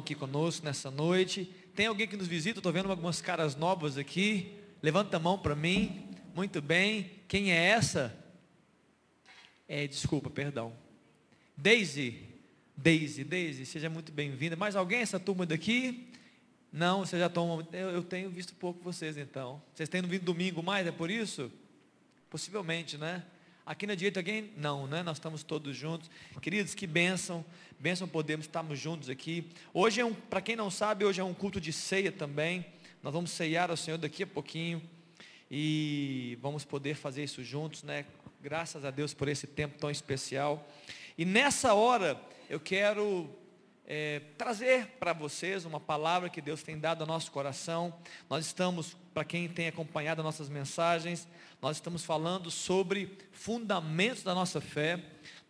[0.00, 1.44] aqui conosco nessa noite.
[1.74, 2.58] Tem alguém que nos visita?
[2.58, 4.52] Estou vendo algumas caras novas aqui.
[4.82, 6.08] Levanta a mão para mim.
[6.34, 7.10] Muito bem.
[7.28, 8.16] Quem é essa?
[9.68, 10.72] É, desculpa, perdão.
[11.56, 12.28] Daisy.
[12.76, 14.56] Daisy, Daisy, seja muito bem-vinda.
[14.56, 16.08] Mais alguém essa turma daqui?
[16.72, 17.66] Não, você já toma.
[17.72, 19.62] Eu, eu tenho visto pouco vocês então.
[19.74, 21.52] Vocês têm vindo domingo mais, é por isso?
[22.28, 23.22] Possivelmente, né?
[23.64, 24.50] Aqui na direita alguém?
[24.56, 25.02] Não, né?
[25.02, 26.10] Nós estamos todos juntos.
[26.40, 27.44] Queridos, que bênção.
[27.78, 29.48] Bênção podemos estarmos juntos aqui.
[29.72, 32.64] Hoje é um, para quem não sabe, hoje é um culto de ceia também.
[33.02, 34.82] Nós vamos ceiar ao Senhor daqui a pouquinho.
[35.50, 38.06] E vamos poder fazer isso juntos, né?
[38.42, 40.66] Graças a Deus por esse tempo tão especial.
[41.18, 43.28] E nessa hora, eu quero
[43.92, 47.92] é, trazer para vocês uma palavra que Deus tem dado ao nosso coração.
[48.28, 51.26] Nós estamos, para quem tem acompanhado as nossas mensagens,
[51.60, 55.00] nós estamos falando sobre fundamentos da nossa fé.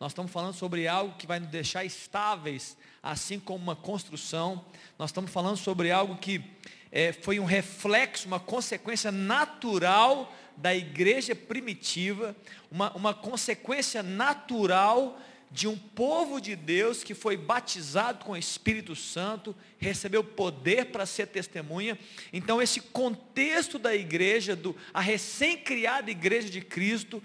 [0.01, 4.65] Nós estamos falando sobre algo que vai nos deixar estáveis, assim como uma construção.
[4.99, 6.43] Nós estamos falando sobre algo que
[6.91, 12.35] é, foi um reflexo, uma consequência natural da igreja primitiva,
[12.71, 15.19] uma, uma consequência natural
[15.51, 21.05] de um povo de Deus que foi batizado com o Espírito Santo, recebeu poder para
[21.05, 21.99] ser testemunha.
[22.33, 27.23] Então, esse contexto da igreja, do, a recém-criada igreja de Cristo,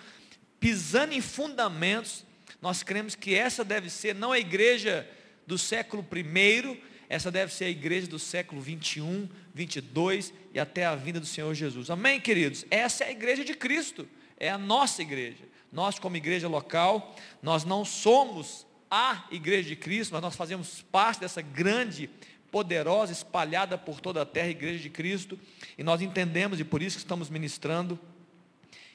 [0.59, 2.25] pisando em fundamentos,
[2.61, 5.07] nós cremos que essa deve ser não a igreja
[5.45, 10.95] do século I, essa deve ser a igreja do século 21, 22 e até a
[10.95, 11.91] vinda do Senhor Jesus.
[11.91, 12.65] Amém, queridos?
[12.71, 14.07] Essa é a igreja de Cristo,
[14.38, 15.44] é a nossa igreja.
[15.72, 21.19] Nós, como igreja local, nós não somos a igreja de Cristo, mas nós fazemos parte
[21.19, 22.09] dessa grande,
[22.52, 25.38] poderosa, espalhada por toda a terra, igreja de Cristo,
[25.77, 28.00] e nós entendemos, e por isso que estamos ministrando,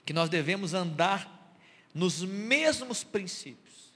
[0.04, 1.54] que nós devemos andar
[1.94, 3.92] nos mesmos princípios,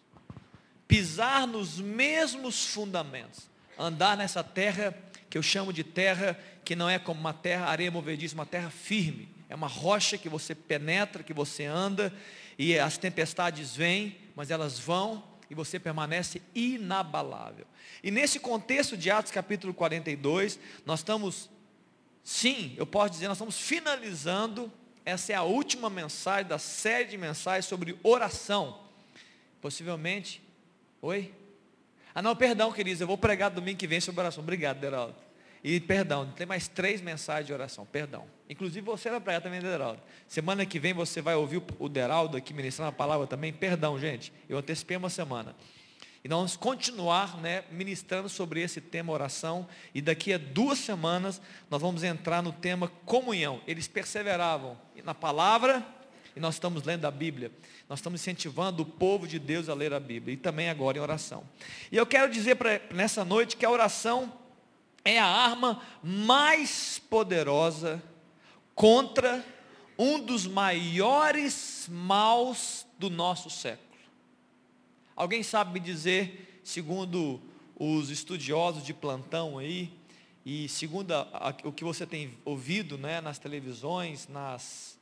[0.87, 3.49] pisar nos mesmos fundamentos,
[3.79, 4.95] andar nessa terra
[5.31, 8.71] que eu chamo de terra que não é como uma terra areia movediça, uma terra
[8.71, 12.13] firme, é uma rocha que você penetra, que você anda,
[12.59, 17.67] e as tempestades vêm, mas elas vão e você permanece inabalável.
[18.03, 21.51] E nesse contexto de Atos capítulo 42, nós estamos,
[22.23, 24.73] sim, eu posso dizer, nós estamos finalizando,
[25.05, 28.81] essa é a última mensagem da série de mensagens sobre oração.
[29.61, 30.43] Possivelmente,
[31.01, 31.33] oi?
[32.15, 34.43] Ah não, perdão queridos, eu vou pregar domingo que vem sobre oração.
[34.43, 35.17] Obrigado, Deraldo.
[35.63, 38.27] E perdão, tem mais três mensagens de oração, perdão.
[38.49, 40.01] Inclusive você vai pregar também, Deraldo.
[40.29, 43.53] Semana que vem você vai ouvir o Deraldo aqui ministrando a palavra também.
[43.53, 44.33] Perdão, gente.
[44.49, 45.57] Eu antecipei uma semana.
[46.23, 49.67] E nós vamos continuar né, ministrando sobre esse tema oração.
[49.95, 51.41] E daqui a duas semanas
[51.71, 53.61] nós vamos entrar no tema comunhão.
[53.67, 55.87] Eles perseveravam na palavra
[56.37, 57.51] e nós estamos lendo a Bíblia.
[57.89, 60.35] Nós estamos incentivando o povo de Deus a ler a Bíblia.
[60.35, 61.45] E também agora em oração.
[61.91, 64.31] E eu quero dizer pra, nessa noite que a oração
[65.03, 68.03] é a arma mais poderosa
[68.75, 69.45] contra
[69.99, 73.85] um dos maiores maus do nosso século.
[75.15, 77.41] Alguém sabe me dizer, segundo
[77.77, 79.93] os estudiosos de plantão aí,
[80.45, 84.99] e segundo a, a, o que você tem ouvido né, nas televisões, nas,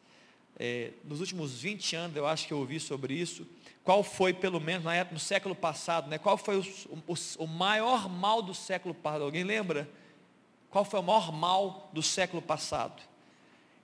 [0.58, 3.46] é, nos últimos 20 anos eu acho que eu ouvi sobre isso,
[3.82, 6.64] qual foi, pelo menos na época, no século passado, né, qual foi o,
[7.08, 9.24] o, o maior mal do século passado?
[9.24, 9.90] Alguém lembra?
[10.70, 13.02] Qual foi o maior mal do século passado?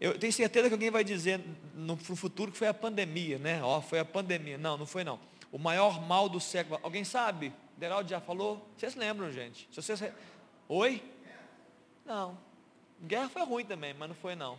[0.00, 1.40] Eu tenho certeza que alguém vai dizer
[1.74, 3.62] no futuro que foi a pandemia, né?
[3.62, 4.56] Ó, foi a pandemia.
[4.56, 5.18] Não, não foi não.
[5.50, 6.78] O maior mal do século.
[6.82, 7.52] Alguém sabe?
[7.76, 8.68] Deraldo já falou?
[8.76, 9.68] Vocês lembram, gente?
[9.72, 10.12] Se vocês...
[10.68, 11.02] Oi?
[12.04, 12.38] Não.
[13.02, 14.58] Guerra foi ruim também, mas não foi não.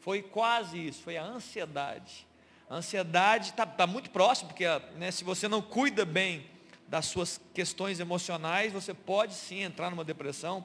[0.00, 2.26] Foi quase isso, foi a ansiedade.
[2.68, 4.64] A ansiedade está tá muito próximo, porque
[4.96, 6.46] né, se você não cuida bem
[6.88, 10.64] das suas questões emocionais, você pode sim entrar numa depressão.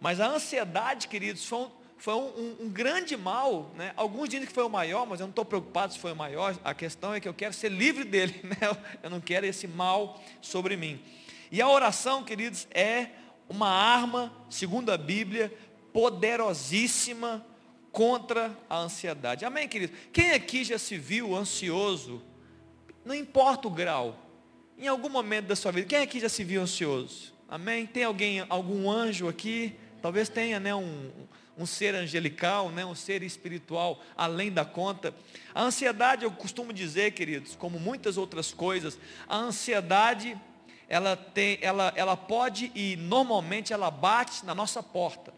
[0.00, 1.70] Mas a ansiedade, queridos, foi um,
[2.02, 3.70] foi um, um, um grande mal.
[3.76, 3.92] Né?
[3.96, 6.58] Alguns dizem que foi o maior, mas eu não estou preocupado se foi o maior.
[6.64, 8.34] A questão é que eu quero ser livre dele.
[8.42, 8.56] Né?
[9.00, 11.00] Eu não quero esse mal sobre mim.
[11.48, 13.10] E a oração, queridos, é
[13.48, 15.56] uma arma, segundo a Bíblia,
[15.92, 17.46] poderosíssima
[17.92, 19.44] contra a ansiedade.
[19.44, 19.92] Amém, querido?
[20.12, 22.20] Quem aqui já se viu ansioso?
[23.04, 24.18] Não importa o grau.
[24.76, 27.32] Em algum momento da sua vida, quem aqui já se viu ansioso?
[27.48, 27.86] Amém?
[27.86, 29.76] Tem alguém, algum anjo aqui?
[30.00, 31.12] Talvez tenha né, um,
[31.56, 35.14] um ser angelical, né, um ser espiritual além da conta.
[35.54, 40.38] A ansiedade, eu costumo dizer, queridos, como muitas outras coisas, a ansiedade,
[40.88, 45.32] ela, tem, ela, ela pode e normalmente ela bate na nossa porta.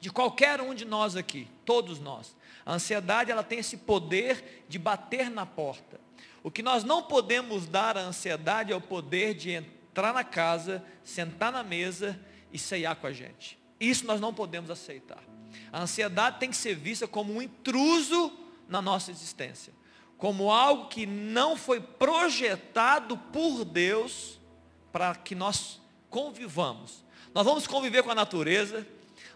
[0.00, 2.34] De qualquer um de nós aqui, todos nós.
[2.64, 6.00] A ansiedade, ela tem esse poder de bater na porta.
[6.42, 10.82] O que nós não podemos dar à ansiedade é o poder de entrar na casa,
[11.04, 12.18] sentar na mesa
[12.50, 13.59] e ceiar com a gente.
[13.80, 15.24] Isso nós não podemos aceitar.
[15.72, 18.32] A ansiedade tem que ser vista como um intruso
[18.68, 19.72] na nossa existência,
[20.18, 24.38] como algo que não foi projetado por Deus
[24.92, 27.04] para que nós convivamos.
[27.34, 28.86] Nós vamos conviver com a natureza,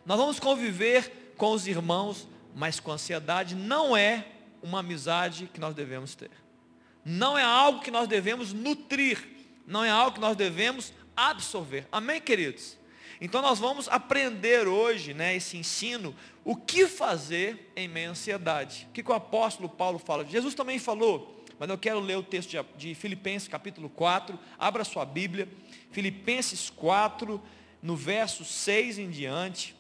[0.05, 4.27] nós vamos conviver com os irmãos, mas com ansiedade não é
[4.63, 6.31] uma amizade que nós devemos ter.
[7.05, 9.23] Não é algo que nós devemos nutrir,
[9.67, 11.87] não é algo que nós devemos absorver.
[11.91, 12.77] Amém, queridos?
[13.25, 18.87] Então nós vamos aprender hoje, né, esse ensino, o que fazer em meio à ansiedade.
[18.91, 20.27] O que, que o apóstolo Paulo fala?
[20.27, 24.85] Jesus também falou, mas eu quero ler o texto de, de Filipenses capítulo 4, abra
[24.85, 25.49] sua Bíblia,
[25.91, 27.41] Filipenses 4,
[27.83, 29.75] no verso 6 em diante.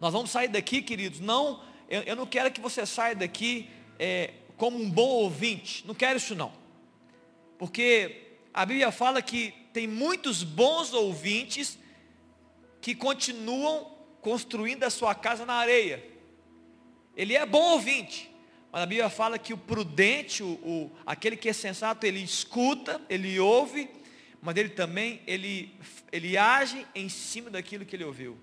[0.00, 1.60] Nós vamos sair daqui, queridos, não,
[1.90, 6.18] eu, eu não quero que você saia daqui é, como um bom ouvinte, não quero
[6.18, 6.52] isso não.
[7.58, 11.76] Porque a Bíblia fala que tem muitos bons ouvintes
[12.80, 16.04] que continuam construindo a sua casa na areia.
[17.16, 18.30] Ele é bom ouvinte,
[18.70, 23.00] mas a Bíblia fala que o prudente, o, o, aquele que é sensato, ele escuta,
[23.08, 23.88] ele ouve,
[24.42, 25.74] mas ele também, ele,
[26.12, 28.38] ele age em cima daquilo que ele ouviu.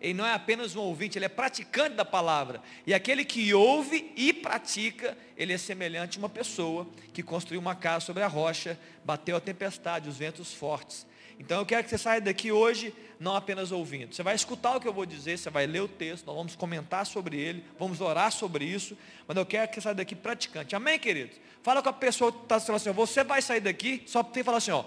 [0.00, 2.62] Ele não é apenas um ouvinte, ele é praticante da palavra.
[2.86, 7.74] E aquele que ouve e pratica, ele é semelhante a uma pessoa que construiu uma
[7.74, 11.06] casa sobre a rocha, bateu a tempestade, os ventos fortes.
[11.38, 14.14] Então eu quero que você saia daqui hoje não apenas ouvindo.
[14.14, 16.56] Você vai escutar o que eu vou dizer, você vai ler o texto, nós vamos
[16.56, 18.96] comentar sobre ele, vamos orar sobre isso,
[19.26, 20.74] mas eu quero que você saia daqui praticante.
[20.76, 21.40] Amém, queridos?
[21.62, 24.44] Fala com a pessoa que está falando assim, você vai sair daqui, só tem que
[24.44, 24.84] falar assim, ó,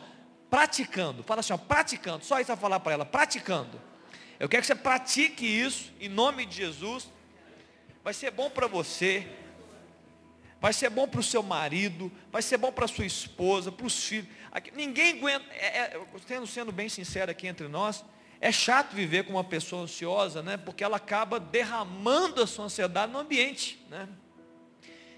[0.50, 1.24] praticando.
[1.24, 2.26] Fala assim, ó, praticando.
[2.26, 3.80] Só isso vai falar para ela, praticando.
[4.40, 7.10] Eu quero que você pratique isso, em nome de Jesus.
[8.04, 9.28] Vai ser bom para você,
[10.62, 13.88] vai ser bom para o seu marido, vai ser bom para a sua esposa, para
[13.88, 14.30] os filhos.
[14.76, 18.06] Ninguém aguenta, é, é, sendo, bem sincero aqui entre nós,
[18.40, 20.58] é chato viver com uma pessoa ansiosa, né?
[20.58, 24.08] Porque ela acaba derramando a sua ansiedade no ambiente, né?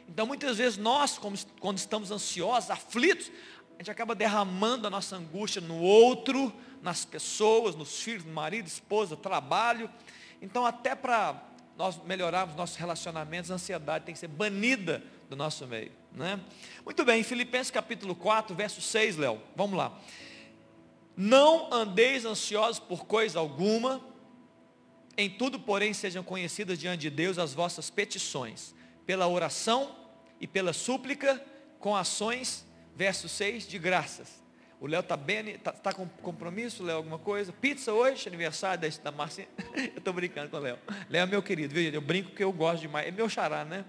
[0.07, 1.19] Então muitas vezes nós,
[1.59, 3.29] quando estamos ansiosos, aflitos,
[3.75, 8.67] a gente acaba derramando a nossa angústia no outro, nas pessoas, nos filhos, no marido,
[8.67, 9.89] esposa, trabalho.
[10.41, 11.41] Então até para
[11.77, 15.91] nós melhorarmos nossos relacionamentos, a ansiedade tem que ser banida do nosso meio.
[16.11, 16.39] Né?
[16.85, 19.41] Muito bem, Filipenses capítulo 4, verso 6, Léo.
[19.55, 19.99] Vamos lá.
[21.17, 23.99] Não andeis ansiosos por coisa alguma,
[25.17, 28.75] em tudo, porém, sejam conhecidas diante de Deus as vossas petições,
[29.05, 29.95] pela oração
[30.39, 31.43] e pela súplica,
[31.79, 32.65] com ações,
[32.95, 34.41] verso 6, de graças.
[34.79, 37.51] O Léo está bem, está tá com compromisso, Léo, alguma coisa?
[37.53, 39.47] Pizza hoje, aniversário da, da Marcinha.
[39.75, 40.77] eu estou brincando com o Léo.
[41.09, 41.91] Léo é meu querido, viu?
[41.91, 43.07] Eu brinco porque eu gosto demais.
[43.07, 43.85] É meu xará, né?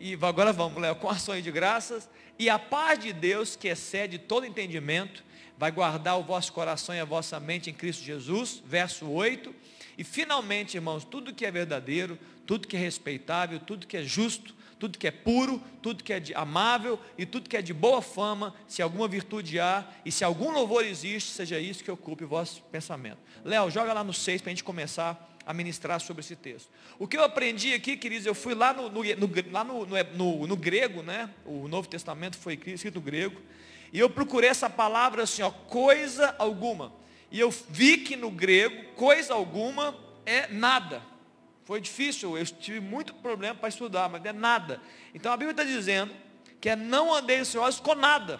[0.00, 2.08] E agora vamos, Léo, com ações de graças.
[2.38, 5.24] E a paz de Deus, que excede todo entendimento,
[5.56, 8.62] vai guardar o vosso coração e a vossa mente em Cristo Jesus.
[8.64, 9.54] Verso 8.
[9.96, 14.54] E finalmente, irmãos, tudo que é verdadeiro, tudo que é respeitável, tudo que é justo,
[14.78, 18.54] tudo que é puro, tudo que é amável e tudo que é de boa fama,
[18.68, 22.62] se alguma virtude há e se algum louvor existe, seja isso que ocupe o vosso
[22.70, 23.18] pensamento.
[23.44, 26.68] Léo, joga lá no 6 para a gente começar a ministrar sobre esse texto.
[26.98, 30.56] O que eu aprendi aqui, queridos, eu fui lá no, no, no lá no, no,
[30.56, 31.30] grego, né?
[31.46, 33.40] O Novo Testamento foi escrito no grego.
[33.90, 36.92] E eu procurei essa palavra assim, ó, coisa alguma.
[37.30, 39.96] E eu vi que no grego, coisa alguma
[40.26, 41.02] é nada.
[41.64, 44.82] Foi difícil, eu tive muito problema para estudar, mas é nada.
[45.14, 46.14] Então a Bíblia está dizendo
[46.60, 48.38] que é não andei ansiosos com nada.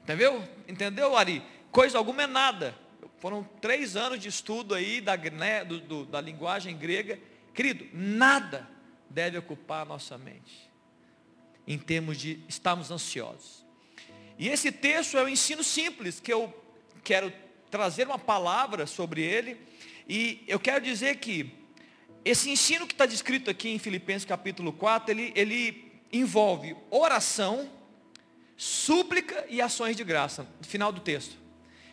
[0.00, 0.40] Entendeu?
[0.68, 1.42] Entendeu, Ari?
[1.72, 2.78] Coisa alguma é nada.
[3.22, 7.20] Foram três anos de estudo aí da, né, do, do, da linguagem grega.
[7.54, 8.68] Querido, nada
[9.08, 10.68] deve ocupar a nossa mente
[11.64, 13.64] em termos de estarmos ansiosos.
[14.36, 16.52] E esse texto é um ensino simples que eu
[17.04, 17.32] quero
[17.70, 19.56] trazer uma palavra sobre ele.
[20.08, 21.48] E eu quero dizer que
[22.24, 27.70] esse ensino que está descrito aqui em Filipenses capítulo 4, ele, ele envolve oração,
[28.56, 31.41] súplica e ações de graça, no final do texto.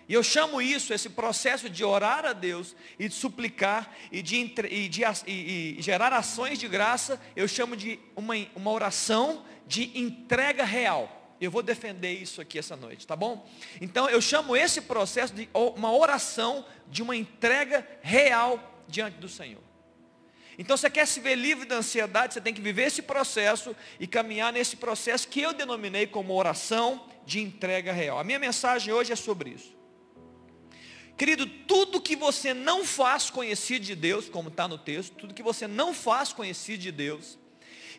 [0.10, 4.38] E eu chamo isso, esse processo de orar a Deus e de suplicar e de,
[4.68, 9.96] e de e, e gerar ações de graça, eu chamo de uma, uma oração de
[9.96, 11.36] entrega real.
[11.40, 13.48] Eu vou defender isso aqui essa noite, tá bom?
[13.80, 19.62] Então eu chamo esse processo de uma oração de uma entrega real diante do Senhor.
[20.58, 24.08] Então você quer se ver livre da ansiedade, você tem que viver esse processo e
[24.08, 28.18] caminhar nesse processo que eu denominei como oração de entrega real.
[28.18, 29.78] A minha mensagem hoje é sobre isso.
[31.20, 35.44] Querido, tudo que você não faz conhecido de Deus, como está no texto, tudo que
[35.44, 37.38] você não faz conhecido de Deus,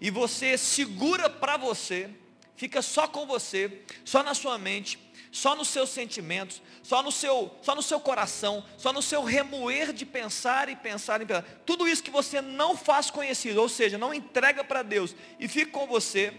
[0.00, 2.08] e você segura para você,
[2.56, 4.98] fica só com você, só na sua mente,
[5.30, 9.92] só nos seus sentimentos, só no seu, só no seu coração, só no seu remoer
[9.92, 11.42] de pensar e pensar e pensar.
[11.66, 15.70] Tudo isso que você não faz conhecido, ou seja, não entrega para Deus e fica
[15.72, 16.32] com você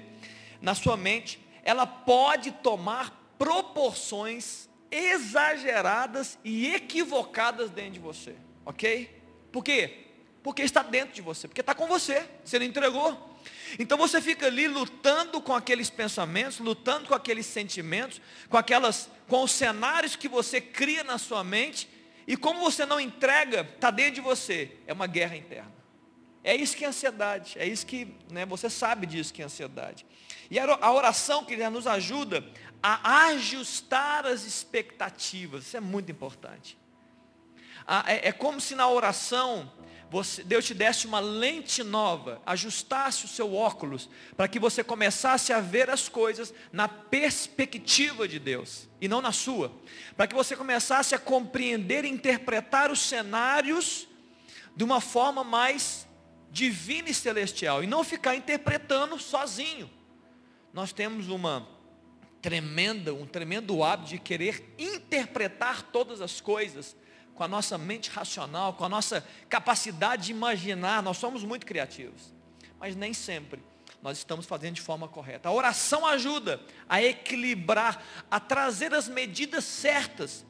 [0.59, 9.09] na sua mente, ela pode tomar proporções exageradas e equivocadas dentro de você, ok?
[9.51, 10.07] Por quê?
[10.43, 13.29] Porque está dentro de você, porque está com você, você não entregou.
[13.79, 19.43] Então você fica ali lutando com aqueles pensamentos, lutando com aqueles sentimentos, com aquelas, com
[19.43, 21.89] os cenários que você cria na sua mente,
[22.27, 25.73] e como você não entrega, está dentro de você, é uma guerra interna.
[26.43, 30.05] É isso que é ansiedade, é isso que, né, você sabe disso que é ansiedade.
[30.49, 32.43] E a oração que nos ajuda
[32.81, 36.77] a ajustar as expectativas, isso é muito importante.
[38.07, 39.71] É, é como se na oração
[40.11, 45.53] você, Deus te desse uma lente nova, ajustasse o seu óculos, para que você começasse
[45.53, 49.71] a ver as coisas na perspectiva de Deus, e não na sua.
[50.17, 54.05] Para que você começasse a compreender e interpretar os cenários
[54.75, 56.05] de uma forma mais
[56.51, 59.89] divina e celestial, e não ficar interpretando sozinho.
[60.73, 61.65] Nós temos uma
[62.41, 66.95] tremenda, um tremendo hábito de querer interpretar todas as coisas
[67.35, 72.33] com a nossa mente racional, com a nossa capacidade de imaginar, nós somos muito criativos.
[72.79, 73.63] Mas nem sempre
[74.01, 75.47] nós estamos fazendo de forma correta.
[75.47, 80.45] A oração ajuda a equilibrar, a trazer as medidas certas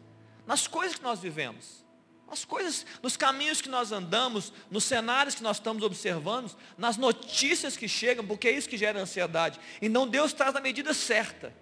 [0.48, 1.81] nas coisas que nós vivemos.
[2.27, 7.75] Nas coisas, nos caminhos que nós andamos, nos cenários que nós estamos observando, nas notícias
[7.75, 9.60] que chegam, porque é isso que gera ansiedade.
[9.81, 11.53] Então Deus traz a medida certa.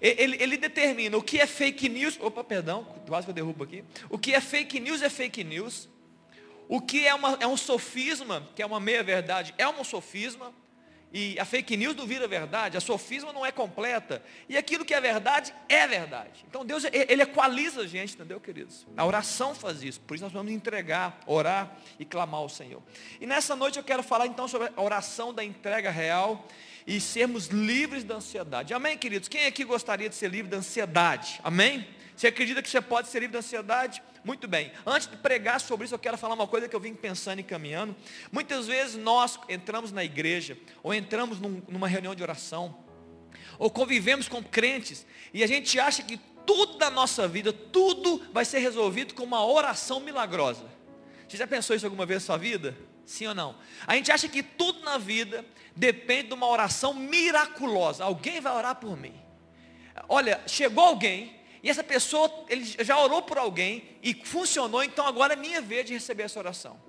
[0.00, 2.18] Ele, ele, determina o que é fake news.
[2.20, 3.84] Opa, perdão, quase que eu derrubo aqui.
[4.08, 5.88] O que é fake news é fake news.
[6.68, 10.54] O que é, uma, é um sofisma, que é uma meia-verdade, é um sofisma.
[11.12, 14.22] E a fake news não vira verdade, a sofisma não é completa.
[14.48, 16.44] E aquilo que é verdade, é verdade.
[16.48, 18.86] Então Deus, Ele equaliza a gente, entendeu, queridos?
[18.96, 20.00] A oração faz isso.
[20.00, 22.80] Por isso nós vamos entregar, orar e clamar ao Senhor.
[23.20, 26.46] E nessa noite eu quero falar então sobre a oração da entrega real
[26.90, 28.74] e sermos livres da ansiedade.
[28.74, 29.28] Amém, queridos?
[29.28, 31.40] Quem aqui gostaria de ser livre da ansiedade?
[31.44, 31.86] Amém?
[32.16, 34.02] Você acredita que você pode ser livre da ansiedade?
[34.24, 34.72] Muito bem.
[34.84, 37.44] Antes de pregar sobre isso, eu quero falar uma coisa que eu vim pensando e
[37.44, 37.94] caminhando.
[38.32, 42.76] Muitas vezes nós entramos na igreja, ou entramos num, numa reunião de oração,
[43.56, 48.44] ou convivemos com crentes, e a gente acha que tudo da nossa vida, tudo vai
[48.44, 50.64] ser resolvido com uma oração milagrosa.
[51.28, 52.76] Você já pensou isso alguma vez na sua vida?
[53.10, 53.56] Sim ou não?
[53.88, 58.04] A gente acha que tudo na vida depende de uma oração miraculosa.
[58.04, 59.12] Alguém vai orar por mim.
[60.08, 65.32] Olha, chegou alguém e essa pessoa, ele já orou por alguém e funcionou, então agora
[65.32, 66.80] é minha vez de receber essa oração.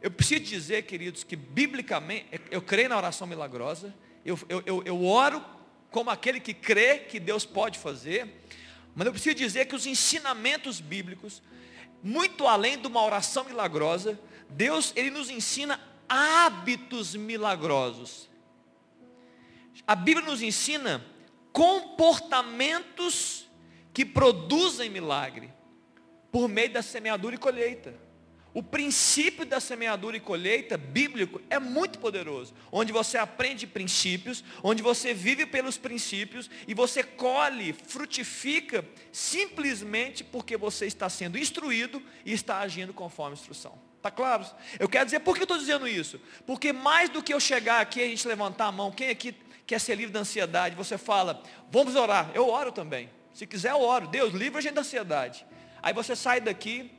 [0.00, 3.92] Eu preciso dizer, queridos, que biblicamente, eu creio na oração milagrosa,
[4.24, 5.44] eu, eu, eu, eu oro
[5.90, 8.46] como aquele que crê que Deus pode fazer,
[8.94, 11.42] mas eu preciso dizer que os ensinamentos bíblicos,
[12.00, 14.16] muito além de uma oração milagrosa,
[14.54, 18.28] Deus, Ele nos ensina hábitos milagrosos.
[19.86, 21.04] A Bíblia nos ensina
[21.52, 23.48] comportamentos
[23.92, 25.52] que produzem milagre
[26.30, 27.94] por meio da semeadura e colheita.
[28.52, 34.80] O princípio da semeadura e colheita bíblico é muito poderoso, onde você aprende princípios, onde
[34.80, 42.32] você vive pelos princípios e você colhe, frutifica simplesmente porque você está sendo instruído e
[42.32, 43.76] está agindo conforme a instrução.
[44.04, 44.44] Está claro?
[44.78, 46.20] Eu quero dizer, por que eu estou dizendo isso?
[46.46, 49.34] Porque mais do que eu chegar aqui e a gente levantar a mão, quem aqui
[49.66, 52.30] quer ser livre da ansiedade, você fala, vamos orar.
[52.34, 53.08] Eu oro também.
[53.32, 54.06] Se quiser, eu oro.
[54.06, 55.46] Deus, livre a gente da ansiedade.
[55.82, 56.92] Aí você sai daqui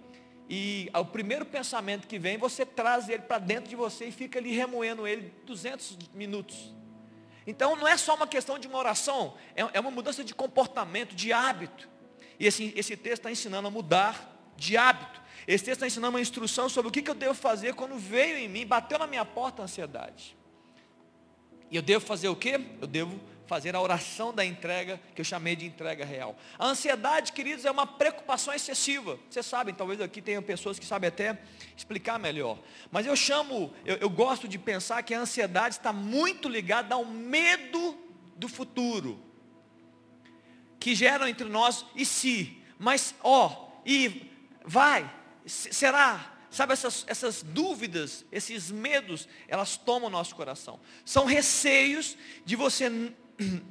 [0.50, 4.40] e o primeiro pensamento que vem, você traz ele para dentro de você e fica
[4.40, 6.74] ali remoendo ele 200 minutos.
[7.46, 11.14] Então não é só uma questão de uma oração, é, é uma mudança de comportamento,
[11.14, 11.88] de hábito.
[12.40, 15.24] E esse, esse texto está ensinando a mudar de hábito.
[15.48, 18.50] Esse texto está ensinando uma instrução sobre o que, eu devo fazer quando veio em
[18.50, 20.36] mim, bateu na minha porta a ansiedade.
[21.70, 22.60] E eu devo fazer o quê?
[22.82, 26.36] Eu devo fazer a oração da entrega, que eu chamei de entrega real.
[26.58, 29.20] A ansiedade, queridos, é uma preocupação excessiva.
[29.30, 31.38] Vocês sabem, talvez aqui tenham pessoas que sabem até
[31.76, 32.58] explicar melhor.
[32.92, 37.06] Mas eu chamo, eu, eu gosto de pensar que a ansiedade está muito ligada ao
[37.06, 37.96] medo
[38.36, 39.20] do futuro.
[40.80, 42.62] Que geram entre nós e se.
[42.78, 44.32] Mas, ó, e
[44.66, 45.10] vai,
[45.46, 50.80] será, Sabe, essas, essas dúvidas, esses medos, elas tomam o nosso coração.
[51.04, 52.90] São receios de você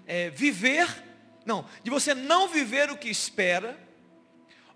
[0.07, 0.87] é, viver,
[1.47, 3.79] não, de você não viver o que espera,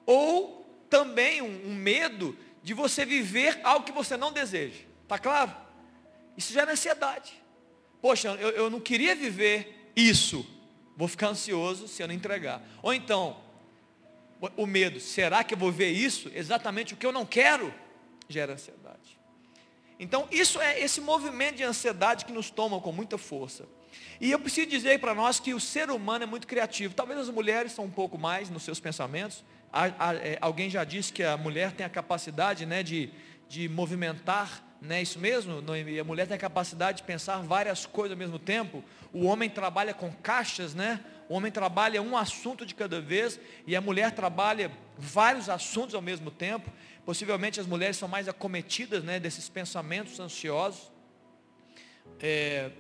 [0.07, 4.85] ou também um, um medo de você viver algo que você não deseja.
[5.02, 5.55] Está claro?
[6.35, 7.35] Isso gera ansiedade.
[8.00, 10.47] Poxa, eu, eu não queria viver isso,
[10.97, 12.62] vou ficar ansioso se eu não entregar.
[12.81, 13.37] Ou então,
[14.57, 16.30] o medo, será que eu vou ver isso?
[16.35, 17.75] Exatamente o que eu não quero?
[18.28, 19.18] Gera ansiedade.
[19.99, 23.66] Então, isso é esse movimento de ansiedade que nos toma com muita força.
[24.21, 26.95] E eu preciso dizer para nós que o ser humano é muito criativo.
[26.95, 29.45] Talvez as mulheres são um pouco mais nos seus pensamentos.
[30.23, 33.11] É, alguém já disse que a mulher tem a capacidade né, de,
[33.49, 35.59] de movimentar, né, isso mesmo?
[35.59, 38.85] A mulher tem a capacidade de pensar várias coisas ao mesmo tempo.
[39.12, 41.00] O homem trabalha com caixas, né?
[41.28, 46.00] O homem trabalha um assunto de cada vez e a mulher trabalha vários assuntos ao
[46.00, 46.73] mesmo tempo.
[47.04, 50.90] Possivelmente as mulheres são mais acometidas né, desses pensamentos ansiosos.
[52.20, 52.70] É,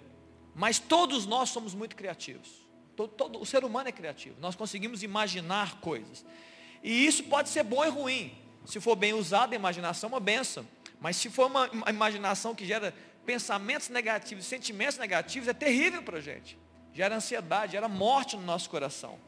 [0.54, 2.66] mas todos nós somos muito criativos.
[2.96, 4.36] Todo, todo, o ser humano é criativo.
[4.40, 6.24] Nós conseguimos imaginar coisas.
[6.82, 8.36] E isso pode ser bom e ruim.
[8.64, 10.66] Se for bem usado, a imaginação é uma benção.
[11.00, 16.18] Mas se for uma, uma imaginação que gera pensamentos negativos, sentimentos negativos, é terrível para
[16.18, 16.58] a gente.
[16.98, 19.20] Gera ansiedade, gera morte no nosso coração.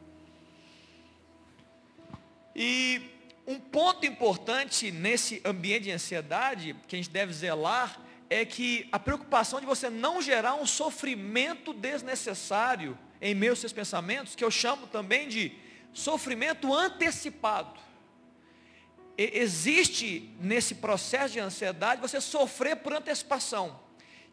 [2.53, 3.01] E
[3.47, 7.97] um ponto importante nesse ambiente de ansiedade, que a gente deve zelar,
[8.29, 13.71] é que a preocupação de você não gerar um sofrimento desnecessário em meio aos seus
[13.71, 15.53] pensamentos, que eu chamo também de
[15.93, 17.79] sofrimento antecipado.
[19.17, 23.79] E existe nesse processo de ansiedade você sofrer por antecipação.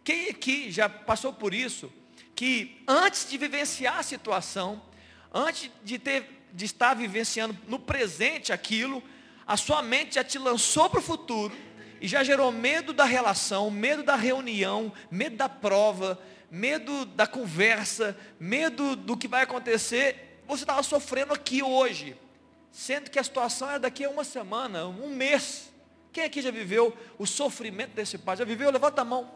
[0.03, 1.93] Quem aqui já passou por isso,
[2.39, 4.81] que antes de vivenciar a situação,
[5.35, 9.03] antes de, ter, de estar vivenciando no presente aquilo,
[9.45, 11.53] a sua mente já te lançou para o futuro
[12.01, 16.17] e já gerou medo da relação, medo da reunião, medo da prova,
[16.49, 22.17] medo da conversa, medo do que vai acontecer você estava sofrendo aqui hoje,
[22.71, 25.73] sendo que a situação é daqui a uma semana, um mês.
[26.13, 28.37] Quem aqui já viveu o sofrimento desse pai?
[28.37, 28.71] Já viveu?
[28.71, 29.29] Levanta a mão.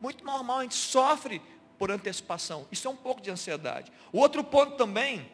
[0.00, 1.42] Muito normal, a gente sofre
[1.78, 2.66] por antecipação.
[2.70, 3.92] Isso é um pouco de ansiedade.
[4.12, 5.30] O outro ponto também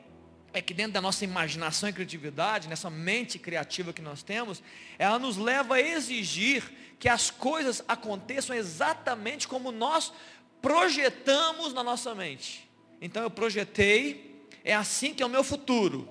[0.53, 4.63] é que dentro da nossa imaginação e criatividade, nessa mente criativa que nós temos,
[4.99, 6.65] ela nos leva a exigir
[6.99, 10.13] que as coisas aconteçam exatamente como nós
[10.61, 12.69] projetamos na nossa mente.
[13.01, 14.31] Então eu projetei
[14.65, 16.09] é assim que é o meu futuro.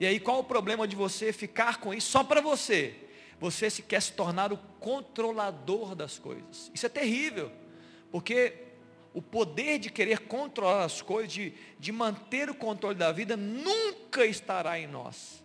[0.00, 2.94] E aí qual o problema de você ficar com isso só para você?
[3.40, 6.70] Você se quer se tornar o controlador das coisas.
[6.72, 7.50] Isso é terrível,
[8.10, 8.54] porque
[9.14, 14.26] o poder de querer controlar as coisas, de, de manter o controle da vida, nunca
[14.26, 15.42] estará em nós.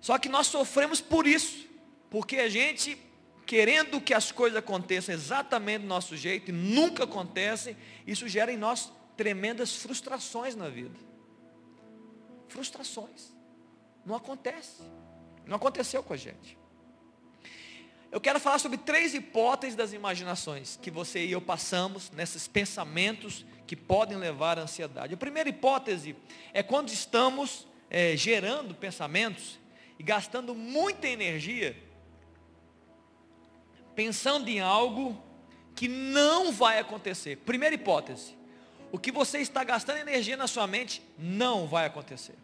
[0.00, 1.68] Só que nós sofremos por isso,
[2.08, 2.96] porque a gente,
[3.44, 8.56] querendo que as coisas aconteçam exatamente do nosso jeito, e nunca acontecem, isso gera em
[8.56, 11.12] nós tremendas frustrações na vida
[12.52, 13.32] frustrações.
[14.04, 14.82] Não acontece.
[15.46, 16.58] Não aconteceu com a gente.
[18.12, 23.46] Eu quero falar sobre três hipóteses das imaginações que você e eu passamos nesses pensamentos
[23.66, 25.14] que podem levar à ansiedade.
[25.14, 26.14] A primeira hipótese
[26.52, 29.58] é quando estamos é, gerando pensamentos
[29.98, 31.74] e gastando muita energia
[33.94, 35.18] pensando em algo
[35.74, 37.36] que não vai acontecer.
[37.38, 38.36] Primeira hipótese.
[38.90, 42.34] O que você está gastando energia na sua mente não vai acontecer.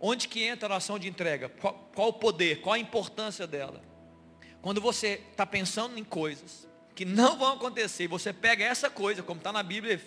[0.00, 1.50] Onde que entra a oração de entrega?
[1.50, 2.62] Qual, qual o poder?
[2.62, 3.82] Qual a importância dela?
[4.62, 9.38] Quando você está pensando em coisas que não vão acontecer, você pega essa coisa, como
[9.38, 10.00] está na Bíblia,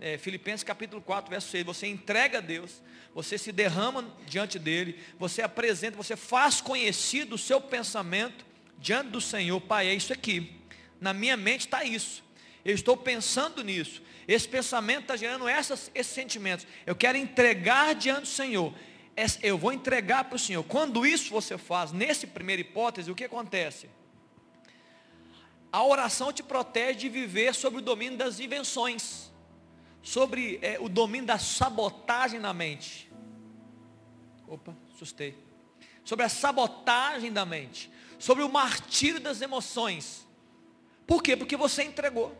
[0.00, 2.82] é, Filipenses capítulo 4, verso 6, você entrega a Deus,
[3.14, 8.44] você se derrama diante dele, você apresenta, você faz conhecido o seu pensamento
[8.78, 10.60] diante do Senhor, Pai, é isso aqui.
[11.00, 12.22] Na minha mente está isso.
[12.64, 14.02] Eu estou pensando nisso.
[14.26, 16.66] Esse pensamento está gerando essas, esses sentimentos.
[16.86, 18.74] Eu quero entregar diante do Senhor.
[19.42, 20.64] Eu vou entregar para o Senhor.
[20.64, 23.88] Quando isso você faz, nesse primeira hipótese, o que acontece?
[25.70, 29.32] A oração te protege de viver sobre o domínio das invenções,
[30.02, 33.10] sobre é, o domínio da sabotagem na mente.
[34.46, 35.36] Opa, assustei.
[36.04, 40.26] Sobre a sabotagem da mente, sobre o martírio das emoções.
[41.06, 41.36] Por quê?
[41.36, 42.36] Porque você entregou.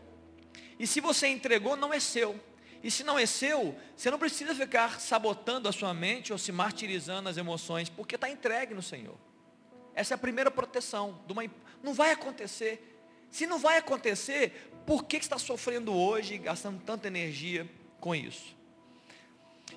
[0.77, 2.39] E se você entregou, não é seu.
[2.85, 6.51] E se não é seu, você não precisa ficar sabotando a sua mente ou se
[6.51, 9.17] martirizando as emoções, porque está entregue no Senhor.
[9.95, 11.19] Essa é a primeira proteção.
[11.27, 11.45] Uma,
[11.81, 12.95] não vai acontecer.
[13.31, 17.67] Se não vai acontecer, por que, está sofrendo hoje, gastando tanta energia
[17.99, 18.55] com isso?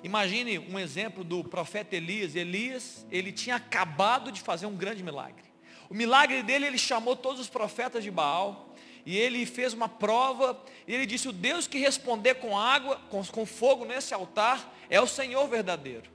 [0.03, 2.35] Imagine um exemplo do profeta Elias.
[2.35, 5.45] Elias, ele tinha acabado de fazer um grande milagre.
[5.89, 8.68] O milagre dele, ele chamou todos os profetas de Baal,
[9.09, 13.25] e ele fez uma prova, e ele disse: O Deus que responder com água, com,
[13.25, 16.11] com fogo nesse altar, é o Senhor verdadeiro.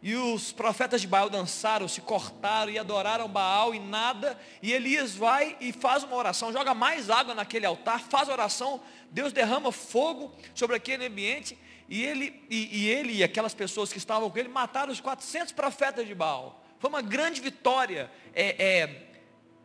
[0.00, 4.38] E os profetas de Baal dançaram, se cortaram e adoraram Baal e nada.
[4.62, 8.80] E Elias vai e faz uma oração, joga mais água naquele altar, faz oração.
[9.10, 11.58] Deus derrama fogo sobre aquele ambiente.
[11.88, 15.50] E ele, e, e ele e aquelas pessoas que estavam com ele mataram os 400
[15.50, 16.64] profetas de Baal.
[16.78, 19.06] Foi uma grande vitória é, é,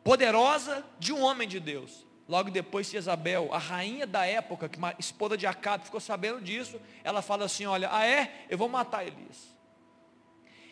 [0.03, 2.11] poderosa de um homem de Deus.
[2.27, 7.21] Logo depois, Jezabel, a rainha da época, que esposa de Acabe, ficou sabendo disso, ela
[7.21, 8.45] fala assim: Olha, ah é?
[8.49, 9.53] Eu vou matar Elias.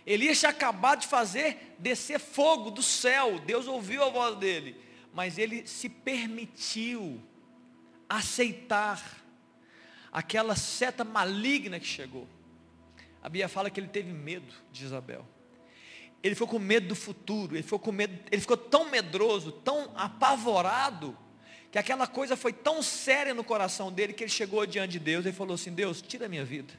[0.06, 4.76] Elias tinha acabado de fazer descer fogo do céu, Deus ouviu a voz dele,
[5.14, 7.22] mas ele se permitiu
[8.10, 9.02] aceitar
[10.12, 12.28] aquela seta maligna que chegou.
[13.22, 15.26] A Bíblia fala que ele teve medo de Isabel.
[16.24, 19.92] Ele ficou com medo do futuro, ele ficou com medo, ele ficou tão medroso, tão
[19.96, 21.18] apavorado,
[21.72, 25.26] que aquela coisa foi tão séria no coração dele que ele chegou diante de Deus
[25.26, 26.74] e falou assim: Deus, tira a minha vida.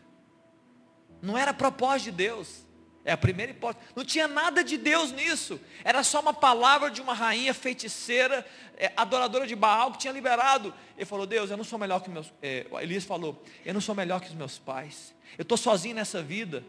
[1.22, 2.66] Não era propósito de Deus.
[3.04, 3.84] É a primeira hipótese.
[3.96, 5.60] Não tinha nada de Deus nisso.
[5.82, 10.72] Era só uma palavra de uma rainha feiticeira, é, adoradora de Baal, que tinha liberado.
[10.96, 12.32] Ele falou, Deus, eu não sou melhor que meus.
[12.40, 15.12] É, Elias falou, eu não sou melhor que os meus pais.
[15.36, 16.64] Eu estou sozinho nessa vida.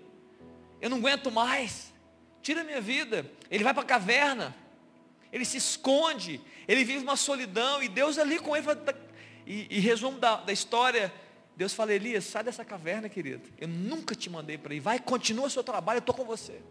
[0.81, 1.93] Eu não aguento mais.
[2.41, 3.29] Tira a minha vida.
[3.51, 4.55] Ele vai para a caverna.
[5.33, 6.39] Ele se esconde.
[6.65, 7.83] Ele vive uma solidão.
[7.83, 8.67] E Deus ali com ele.
[9.45, 11.11] E, e resumo da, da história
[11.55, 13.47] Deus fala, Elias, sai dessa caverna, querido.
[13.59, 14.79] Eu nunca te mandei para ir.
[14.79, 16.61] Vai, continua o seu trabalho, eu estou com você.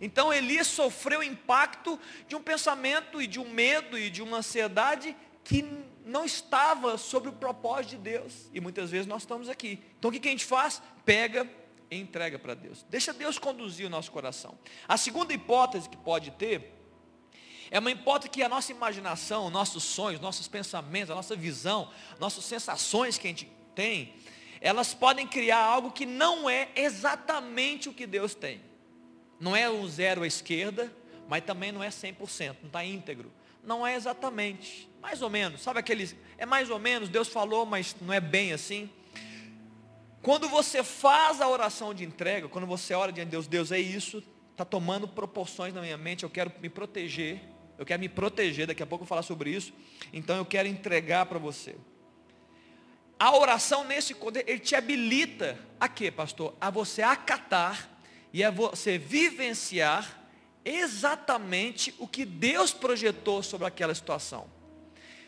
[0.00, 4.38] Então Elias sofreu o impacto de um pensamento e de um medo e de uma
[4.38, 5.64] ansiedade que
[6.04, 8.50] não estava sobre o propósito de Deus.
[8.52, 9.82] E muitas vezes nós estamos aqui.
[9.98, 10.82] Então o que, que a gente faz?
[11.04, 11.48] Pega
[11.90, 12.84] e entrega para Deus.
[12.90, 14.58] Deixa Deus conduzir o nosso coração.
[14.88, 16.75] A segunda hipótese que pode ter
[17.70, 22.44] é uma hipótese que a nossa imaginação, nossos sonhos, nossos pensamentos, a nossa visão, nossas
[22.44, 24.14] sensações que a gente tem,
[24.60, 28.60] elas podem criar algo que não é exatamente o que Deus tem.
[29.38, 30.92] Não é um zero à esquerda,
[31.28, 33.32] mas também não é 100%, não está íntegro.
[33.62, 35.60] Não é exatamente, mais ou menos.
[35.60, 38.88] Sabe aqueles, é mais ou menos, Deus falou, mas não é bem assim.
[40.22, 43.78] Quando você faz a oração de entrega, quando você ora diante de Deus, Deus é
[43.78, 47.40] isso, está tomando proporções na minha mente, eu quero me proteger,
[47.78, 49.72] eu quero me proteger, daqui a pouco eu vou falar sobre isso,
[50.12, 51.76] então eu quero entregar para você.
[53.18, 56.54] A oração nesse contexto, ele te habilita a quê, pastor?
[56.60, 57.88] A você acatar
[58.32, 60.22] e a você vivenciar
[60.64, 64.50] exatamente o que Deus projetou sobre aquela situação.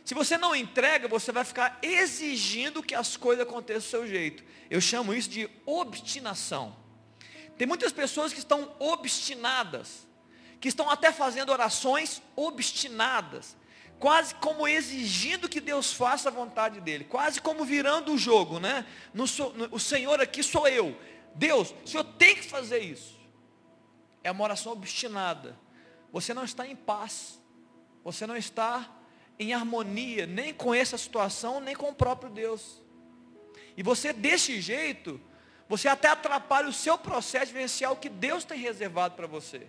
[0.04, 4.42] Se você não entrega, você vai ficar exigindo que as coisas aconteçam do seu jeito.
[4.70, 6.74] Eu chamo isso de obstinação.
[7.58, 10.07] Tem muitas pessoas que estão obstinadas,
[10.60, 13.56] que estão até fazendo orações obstinadas
[13.98, 18.86] quase como exigindo que Deus faça a vontade dele, quase como virando o jogo, né?
[19.12, 20.96] No, no, o Senhor aqui sou eu.
[21.34, 23.18] Deus, o Senhor tem que fazer isso.
[24.22, 25.58] É uma oração obstinada.
[26.12, 27.40] Você não está em paz.
[28.04, 28.88] Você não está
[29.38, 32.82] em harmonia, nem com essa situação, nem com o próprio Deus.
[33.76, 35.20] E você, desse jeito,
[35.68, 39.68] você até atrapalha o seu processo de que Deus tem reservado para você.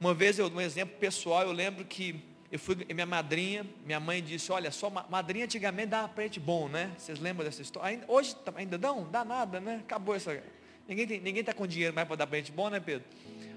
[0.00, 4.22] Uma vez, eu, um exemplo pessoal, eu lembro que eu fui, minha madrinha, minha mãe
[4.22, 6.92] disse, olha, só madrinha antigamente dava prente bom, né?
[6.96, 7.88] Vocês lembram dessa história?
[7.90, 9.08] Ainda, hoje ainda dão?
[9.10, 9.80] Dá nada, né?
[9.84, 10.42] Acabou essa.
[10.86, 13.06] Ninguém está tá com dinheiro mais para dar prente bom, né, Pedro?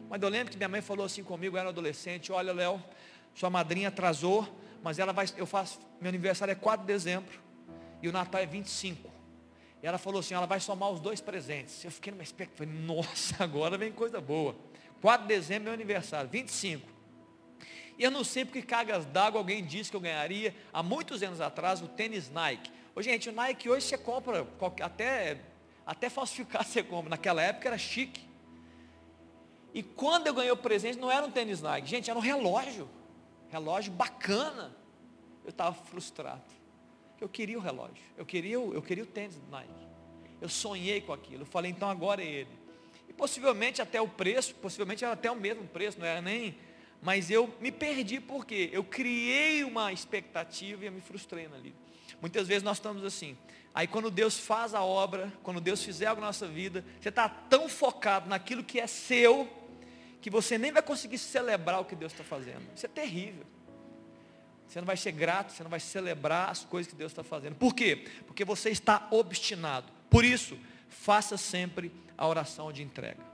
[0.10, 2.84] Mas eu lembro que minha mãe falou assim comigo, eu era adolescente, olha, Léo,
[3.34, 4.45] sua madrinha atrasou,
[4.84, 7.39] mas ela vai, eu faço, meu aniversário é 4 de dezembro,
[8.01, 9.10] e o Natal é 25.
[9.82, 11.84] E ela falou assim, ela vai somar os dois presentes.
[11.86, 14.56] Eu fiquei numa expectativa, nossa, agora vem coisa boa.
[15.01, 16.87] 4 de dezembro é meu aniversário, 25.
[17.97, 21.41] E eu não sei porque cargas d'água alguém disse que eu ganharia, há muitos anos
[21.41, 22.71] atrás, o tênis Nike.
[22.95, 24.47] Ô, gente, o Nike hoje você compra,
[24.81, 25.39] até,
[25.85, 27.09] até falsificar você compra.
[27.09, 28.29] Naquela época era chique.
[29.73, 31.87] E quando eu ganhei o presente, não era um tênis Nike.
[31.87, 32.89] Gente, era um relógio.
[33.49, 34.75] Relógio bacana.
[35.43, 36.43] Eu estava frustrado.
[37.19, 38.03] Eu queria o relógio.
[38.17, 39.87] Eu queria, eu queria o tênis Nike.
[40.41, 41.43] Eu sonhei com aquilo.
[41.43, 42.61] Eu falei, então agora é ele.
[43.12, 46.56] E possivelmente até o preço, possivelmente era até o mesmo preço, não era nem
[47.02, 51.74] mas eu me perdi porque eu criei uma expectativa e eu me frustrei ali.
[52.21, 53.36] Muitas vezes nós estamos assim.
[53.74, 57.28] Aí quando Deus faz a obra, quando Deus fizer algo na nossa vida, você está
[57.28, 59.50] tão focado naquilo que é seu,
[60.21, 62.62] que você nem vai conseguir celebrar o que Deus está fazendo.
[62.76, 63.45] Isso é terrível.
[64.67, 67.56] Você não vai ser grato, você não vai celebrar as coisas que Deus está fazendo.
[67.56, 68.06] Por quê?
[68.28, 69.91] Porque você está obstinado.
[70.10, 73.25] Por isso, faça sempre a oração de entrega.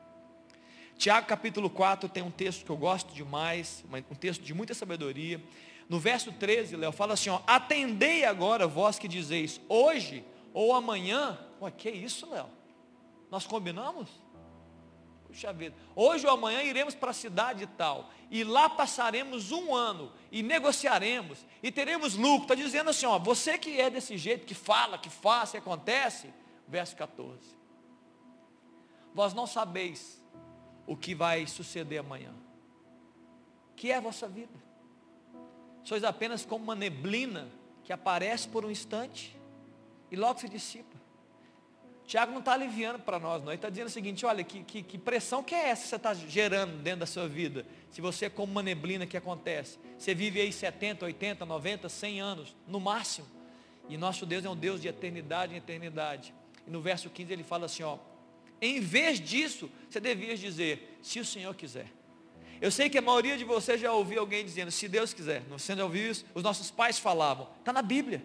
[0.97, 5.43] Tiago capítulo 4 tem um texto que eu gosto demais, um texto de muita sabedoria.
[5.89, 10.23] No verso 13, Léo, fala assim, ó, atendei agora vós que dizeis, hoje
[10.53, 12.47] ou amanhã, ué, que isso, Léo?
[13.29, 14.09] Nós combinamos?
[15.27, 20.13] Puxa vida, hoje ou amanhã iremos para a cidade tal, e lá passaremos um ano,
[20.31, 22.43] e negociaremos, e teremos lucro.
[22.43, 26.33] Está dizendo assim, ó, você que é desse jeito, que fala, que faz, que acontece,
[26.65, 27.56] verso 14.
[29.17, 30.23] Vós não sabeis
[30.85, 32.31] o que vai suceder amanhã.
[33.75, 34.53] Que é a vossa vida?
[35.83, 37.49] Sois apenas como uma neblina
[37.83, 39.35] que aparece por um instante
[40.11, 40.95] e logo se dissipa.
[42.05, 43.49] Tiago não está aliviando para nós, não.
[43.49, 45.95] Ele está dizendo o seguinte: olha, que, que, que, pressão que é essa que você
[45.95, 47.65] está gerando dentro da sua vida?
[47.89, 49.79] Se você é como uma neblina que acontece.
[49.97, 53.27] Você vive aí 70, 80, 90, 100 anos, no máximo.
[53.89, 56.35] E nosso Deus é um Deus de eternidade em eternidade.
[56.67, 57.97] E no verso 15 ele fala assim: ó,
[58.61, 61.91] em vez disso, você devia dizer, se o Senhor quiser.
[62.59, 65.41] Eu sei que a maioria de vocês já ouviu alguém dizendo, se Deus quiser.
[65.49, 66.25] Você já ouviu isso?
[66.33, 67.47] Os nossos pais falavam.
[67.59, 68.23] Está na Bíblia.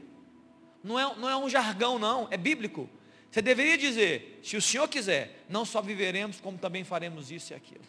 [0.82, 2.28] Não é, não é um jargão, não.
[2.30, 2.88] É bíblico.
[3.30, 7.56] Você deveria dizer, se o Senhor quiser, não só viveremos, como também faremos isso e
[7.56, 7.84] aquilo.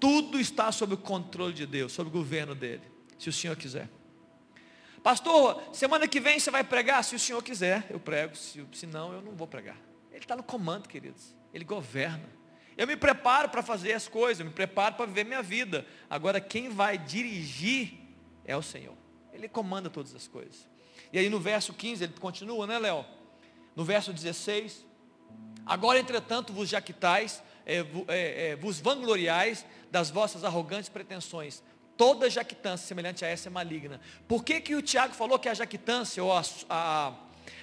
[0.00, 2.82] Tudo está sob o controle de Deus, sob o governo dele,
[3.18, 3.88] se o Senhor quiser.
[5.02, 7.02] Pastor, semana que vem você vai pregar?
[7.02, 9.76] Se o Senhor quiser, eu prego, se, se não, eu não vou pregar.
[10.10, 11.34] Ele está no comando, queridos.
[11.52, 12.28] Ele governa.
[12.76, 15.86] Eu me preparo para fazer as coisas, eu me preparo para viver minha vida.
[16.08, 17.94] Agora, quem vai dirigir
[18.44, 18.96] é o Senhor.
[19.32, 20.68] Ele comanda todas as coisas.
[21.12, 23.04] E aí no verso 15, ele continua, né, Léo?
[23.74, 24.84] no verso 16,
[25.64, 31.62] agora entretanto vos jactais, é, é, é, vos vangloriais das vossas arrogantes pretensões,
[31.96, 34.00] toda jactância semelhante a essa é maligna.
[34.26, 37.14] Por que, que o Tiago falou que a jactância ou a, a,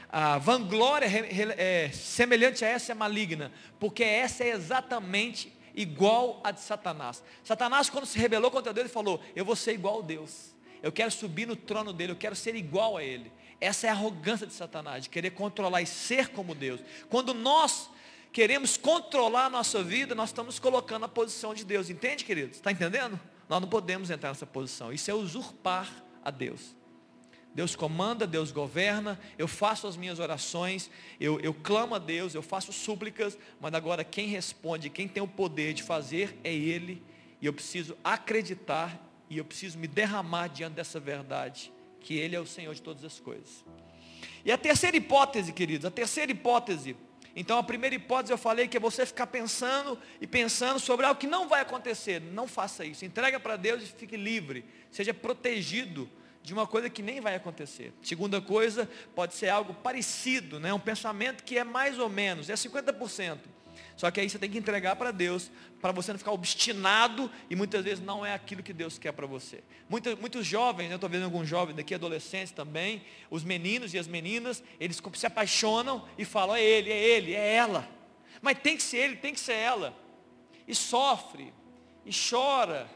[0.10, 3.52] a vanglória é, semelhante a essa é maligna?
[3.80, 7.24] Porque essa é exatamente igual a de Satanás.
[7.44, 10.56] Satanás, quando se rebelou contra Deus, ele falou: Eu vou ser igual a Deus.
[10.82, 13.32] Eu quero subir no trono dele, eu quero ser igual a ele.
[13.62, 16.80] Essa é a arrogância de Satanás, de querer controlar e ser como Deus.
[17.10, 17.90] Quando nós
[18.32, 21.90] queremos controlar a nossa vida, nós estamos colocando a posição de Deus.
[21.90, 22.58] Entende, queridos?
[22.58, 23.20] Está entendendo?
[23.50, 24.94] Nós não podemos entrar nessa posição.
[24.94, 25.92] Isso é usurpar
[26.24, 26.76] a Deus.
[27.60, 32.42] Deus comanda, Deus governa, eu faço as minhas orações, eu, eu clamo a Deus, eu
[32.42, 37.04] faço súplicas, mas agora quem responde, quem tem o poder de fazer é Ele,
[37.42, 38.98] e eu preciso acreditar,
[39.30, 41.70] e eu preciso me derramar diante dessa verdade
[42.00, 43.66] que Ele é o Senhor de todas as coisas.
[44.46, 46.96] E a terceira hipótese, queridos, a terceira hipótese,
[47.36, 51.20] então a primeira hipótese eu falei que é você ficar pensando e pensando sobre algo
[51.20, 52.22] que não vai acontecer.
[52.22, 53.04] Não faça isso.
[53.04, 54.64] Entrega para Deus e fique livre.
[54.90, 56.10] Seja protegido
[56.50, 57.94] de uma coisa que nem vai acontecer.
[58.02, 60.74] Segunda coisa, pode ser algo parecido, né?
[60.74, 63.38] um pensamento que é mais ou menos, é 50%.
[63.96, 67.56] Só que aí você tem que entregar para Deus, para você não ficar obstinado e
[67.56, 69.64] muitas vezes não é aquilo que Deus quer para você.
[69.88, 74.00] Muitos, muitos jovens, né, eu estou vendo alguns jovens daqui, adolescentes também, os meninos e
[74.00, 77.88] as meninas, eles se apaixonam e falam, é ele, é ele, é ela.
[78.42, 79.96] Mas tem que ser ele, tem que ser ela.
[80.68, 81.54] E sofre,
[82.04, 82.90] e chora,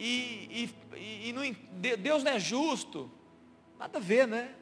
[0.00, 1.42] e, e, e não,
[1.98, 3.10] Deus não é justo.
[3.78, 4.54] Nada a ver, né?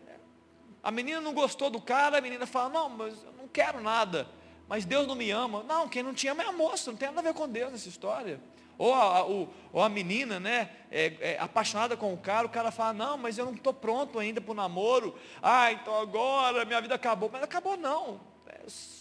[0.82, 4.28] A menina não gostou do cara, a menina fala, não, mas eu não quero nada
[4.68, 5.64] mas Deus não me ama.
[5.64, 7.72] Não, quem não te ama é a moça, não tem nada a ver com Deus
[7.72, 8.38] nessa história.
[8.76, 9.48] Ou a, ou,
[9.82, 13.46] a menina, né, é, é, apaixonada com o cara, o cara fala, não, mas eu
[13.46, 15.16] não estou pronto ainda para o namoro.
[15.42, 17.28] Ah, então agora minha vida acabou.
[17.32, 18.20] Mas acabou não.
[18.46, 18.60] É,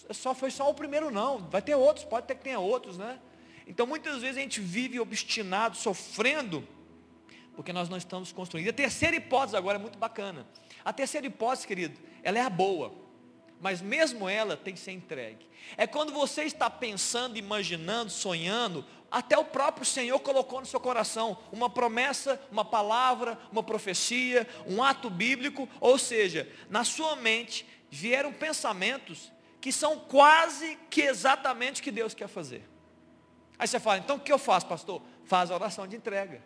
[0.09, 1.37] é, só, foi só o primeiro não.
[1.49, 3.19] Vai ter outros, pode ter que tenha outros, né?
[3.67, 6.67] Então muitas vezes a gente vive obstinado, sofrendo,
[7.55, 8.69] porque nós não estamos construindo.
[8.69, 10.47] A terceira hipótese agora é muito bacana.
[10.85, 13.07] A terceira hipótese, querido, ela é a boa
[13.59, 15.47] mas mesmo ela tem que ser entregue.
[15.75, 21.37] É quando você está pensando, imaginando, sonhando, até o próprio Senhor colocou no seu coração
[21.51, 28.33] uma promessa, uma palavra, uma profecia, um ato bíblico, ou seja, na sua mente vieram
[28.33, 32.63] pensamentos que são quase que exatamente o que Deus quer fazer.
[33.59, 35.01] Aí você fala, então o que eu faço, pastor?
[35.25, 36.41] Faz a oração de entrega.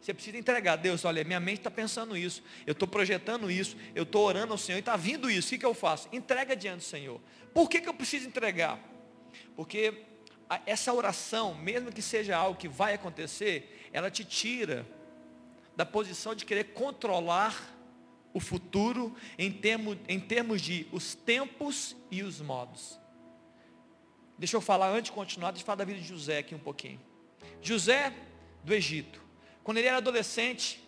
[0.00, 0.76] Você precisa entregar.
[0.76, 4.58] Deus, olha, minha mente está pensando isso, eu estou projetando isso, eu estou orando ao
[4.58, 5.48] Senhor e está vindo isso.
[5.48, 6.08] O que, que eu faço?
[6.12, 7.20] Entrega diante do Senhor.
[7.54, 8.78] Por que, que eu preciso entregar?
[9.56, 10.04] Porque
[10.66, 14.86] essa oração, mesmo que seja algo que vai acontecer, ela te tira
[15.74, 17.74] da posição de querer controlar
[18.34, 23.00] o futuro em termos, em termos de os tempos e os modos.
[24.38, 26.58] Deixa eu falar antes de continuar, deixa eu falar da vida de José aqui um
[26.58, 27.00] pouquinho.
[27.62, 28.12] José
[28.62, 29.22] do Egito.
[29.62, 30.82] Quando ele era adolescente,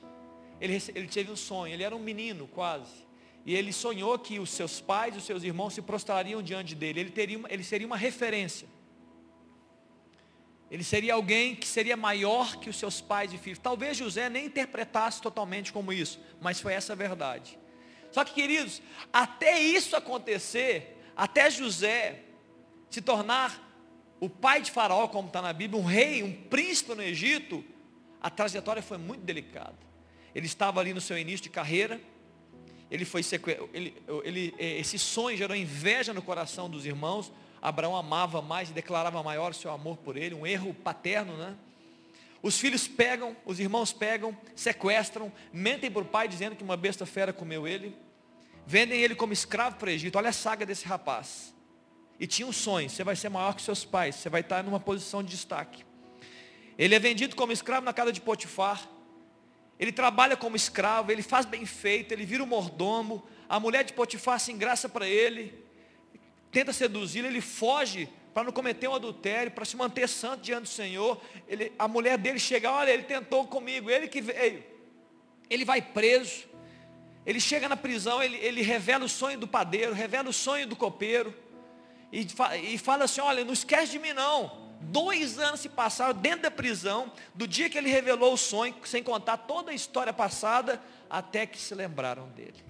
[0.60, 3.06] ele, ele teve um sonho, ele era um menino quase.
[3.44, 7.00] E ele sonhou que os seus pais os seus irmãos se prostrariam diante dele.
[7.00, 8.66] Ele, teria ele seria uma referência.
[10.68, 13.60] Ele seria alguém que seria maior que os seus pais e filhos.
[13.60, 17.56] Talvez José nem interpretasse totalmente como isso, mas foi essa a verdade.
[18.10, 18.82] Só que, queridos,
[19.12, 22.24] até isso acontecer, até José
[22.96, 23.62] se tornar
[24.18, 27.62] o pai de Faraó, como está na Bíblia, um rei, um príncipe no Egito,
[28.22, 29.76] a trajetória foi muito delicada.
[30.34, 32.00] Ele estava ali no seu início de carreira,
[32.90, 33.20] ele foi
[33.74, 37.30] ele, ele, esse sonho gerou inveja no coração dos irmãos,
[37.60, 41.54] Abraão amava mais e declarava maior o seu amor por ele, um erro paterno, né?
[42.42, 47.04] Os filhos pegam, os irmãos pegam, sequestram, mentem para o pai dizendo que uma besta
[47.04, 47.94] fera comeu ele,
[48.66, 50.16] vendem ele como escravo para o Egito.
[50.16, 51.54] Olha a saga desse rapaz.
[52.18, 54.80] E tinha um sonho: você vai ser maior que seus pais, você vai estar numa
[54.80, 55.84] posição de destaque.
[56.78, 58.88] Ele é vendido como escravo na casa de Potifar.
[59.78, 63.26] Ele trabalha como escravo, ele faz bem feito, ele vira o um mordomo.
[63.48, 65.54] A mulher de Potifar se engraça para ele,
[66.50, 70.68] tenta seduzi-lo, ele foge para não cometer um adultério, para se manter santo diante do
[70.68, 71.20] Senhor.
[71.48, 74.62] Ele, a mulher dele chega, olha, ele tentou comigo, ele que veio.
[75.48, 76.44] Ele vai preso,
[77.24, 80.76] ele chega na prisão, ele, ele revela o sonho do padeiro, revela o sonho do
[80.76, 81.34] copeiro,
[82.20, 84.64] e, e fala assim, olha, não esquece de mim não.
[84.80, 89.02] Dois anos se passaram dentro da prisão, do dia que ele revelou o sonho, sem
[89.02, 92.64] contar toda a história passada, até que se lembraram dele.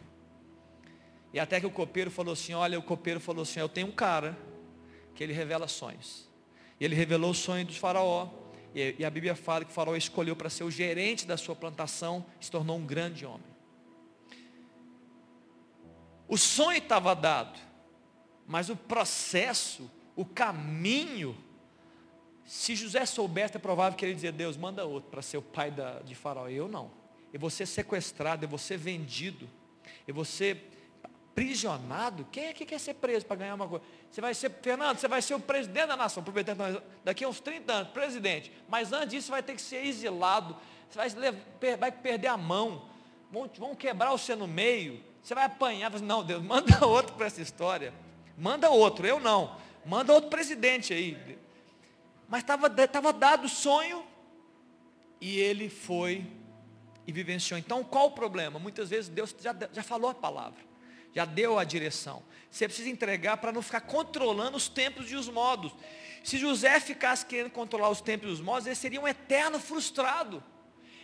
[1.32, 3.92] E até que o copeiro falou assim: Olha, o copeiro falou assim: Eu tenho um
[3.92, 4.36] cara
[5.14, 6.28] que ele revela sonhos.
[6.80, 8.28] E ele revelou o sonho do faraó.
[8.74, 12.24] E, a Bíblia fala que o faraó escolheu para ser o gerente da sua plantação,
[12.40, 13.56] se tornou um grande homem.
[16.28, 17.58] O sonho estava dado,
[18.46, 21.36] mas o processo, o caminho,
[22.44, 25.70] se José soubesse, é provável que ele dizia, Deus, manda outro para ser o pai
[25.70, 26.48] da, de faraó.
[26.48, 26.90] Eu não.
[27.32, 29.48] Eu vou ser sequestrado, eu vou ser vendido,
[30.06, 30.72] eu vou ser
[31.34, 32.26] prisionado.
[32.30, 33.84] Quem é que quer ser preso para ganhar uma coisa?
[34.10, 36.24] Você vai ser, Fernando, você vai ser o presidente da nação,
[37.04, 38.52] daqui a uns 30 anos, presidente.
[38.68, 40.56] Mas antes disso, você vai ter que ser exilado.
[40.88, 42.88] Você vai, vai perder a mão.
[43.30, 45.02] Vão, vão quebrar você no meio.
[45.20, 45.90] Você vai apanhar.
[46.00, 47.92] Não, Deus, manda outro para essa história.
[48.36, 49.56] Manda outro, eu não.
[49.84, 51.38] Manda outro presidente aí.
[52.28, 54.04] Mas estava dado o sonho
[55.20, 56.26] e ele foi
[57.06, 57.58] e vivenciou.
[57.58, 58.58] Então qual o problema?
[58.58, 60.58] Muitas vezes Deus já, já falou a palavra,
[61.14, 62.22] já deu a direção.
[62.50, 65.72] Você precisa entregar para não ficar controlando os tempos e os modos.
[66.24, 70.42] Se José ficasse querendo controlar os tempos e os modos, ele seria um eterno frustrado.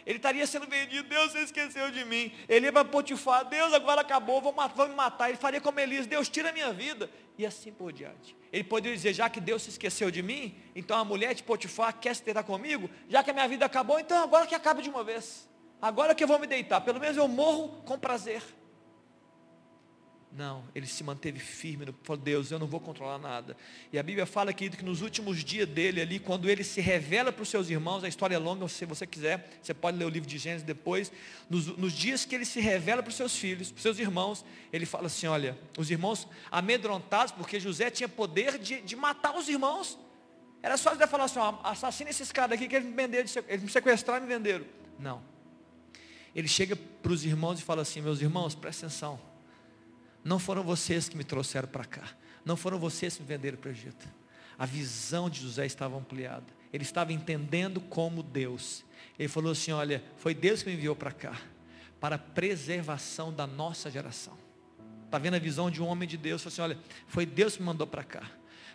[0.04, 2.32] Ele estaria sendo vendido, Deus você esqueceu de mim.
[2.48, 5.28] Ele ia para Potifar, Deus agora acabou, vão me matar.
[5.28, 7.08] Ele faria como Elias, Deus tira a minha vida.
[7.38, 8.36] E assim por diante.
[8.52, 11.98] Ele poderia dizer, já que Deus se esqueceu de mim, então a mulher de Potifar
[11.98, 14.90] quer se deitar comigo, já que a minha vida acabou, então agora que acabe de
[14.90, 15.48] uma vez.
[15.80, 18.42] Agora que eu vou me deitar, pelo menos eu morro com prazer.
[20.34, 23.54] Não, ele se manteve firme, falou, Deus, eu não vou controlar nada.
[23.92, 27.30] E a Bíblia fala, querido, que nos últimos dias dele ali, quando ele se revela
[27.30, 30.08] para os seus irmãos, a história é longa, se você quiser, você pode ler o
[30.08, 31.12] livro de Gênesis depois.
[31.50, 34.42] Nos, nos dias que ele se revela para os seus filhos, para os seus irmãos,
[34.72, 39.50] ele fala assim: olha, os irmãos amedrontados, porque José tinha poder de, de matar os
[39.50, 39.98] irmãos.
[40.62, 43.62] Era só José falar assim: ó, assassina esses caras aqui que eles me venderam, eles
[43.62, 44.64] me sequestraram e me venderam.
[44.98, 45.22] Não.
[46.34, 49.31] Ele chega para os irmãos e fala assim: meus irmãos, presta atenção
[50.24, 52.04] não foram vocês que me trouxeram para cá.
[52.44, 54.08] Não foram vocês que me venderam para o Egito.
[54.58, 56.46] A visão de José estava ampliada.
[56.72, 58.84] Ele estava entendendo como Deus.
[59.18, 61.40] Ele falou assim: Olha, foi Deus que me enviou para cá,
[62.00, 64.36] para a preservação da nossa geração.
[65.04, 66.42] Está vendo a visão de um homem de Deus?
[66.42, 68.30] Falou assim: Olha, foi Deus que me mandou para cá,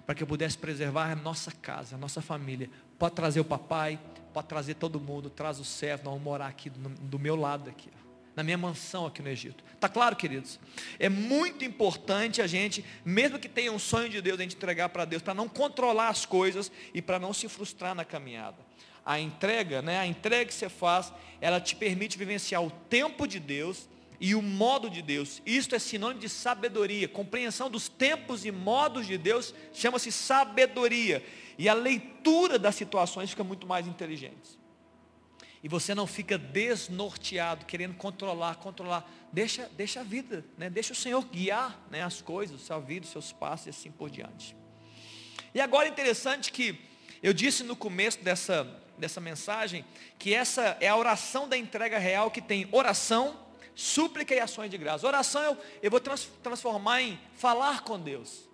[0.05, 2.69] para que eu pudesse preservar a nossa casa, a nossa família.
[2.99, 3.99] Pode trazer o papai,
[4.33, 7.69] pode trazer todo mundo, traz o servo, nós vamos morar aqui do, do meu lado
[7.69, 7.89] aqui
[8.37, 9.63] na minha mansão aqui no Egito.
[9.73, 10.59] Está claro, queridos?
[10.99, 14.89] É muito importante a gente, mesmo que tenha um sonho de Deus, a gente entregar
[14.89, 18.57] para Deus, para não controlar as coisas e para não se frustrar na caminhada.
[19.03, 23.39] A entrega, né, a entrega que você faz, ela te permite vivenciar o tempo de
[23.39, 25.41] Deus e o modo de Deus.
[25.43, 27.07] Isto é sinônimo de sabedoria.
[27.07, 31.25] Compreensão dos tempos e modos de Deus chama-se sabedoria.
[31.57, 34.59] E a leitura das situações fica muito mais inteligente.
[35.63, 39.09] E você não fica desnorteado, querendo controlar, controlar.
[39.31, 40.69] Deixa, deixa a vida, né?
[40.69, 44.09] deixa o Senhor guiar né, as coisas, sua vida, os seus passos e assim por
[44.09, 44.55] diante.
[45.53, 46.79] E agora é interessante que
[47.21, 48.63] eu disse no começo dessa,
[48.97, 49.83] dessa mensagem
[50.19, 53.37] que essa é a oração da entrega real que tem oração,
[53.73, 55.07] súplica e ações de graça.
[55.07, 58.47] Oração eu, eu vou trans, transformar em falar com Deus.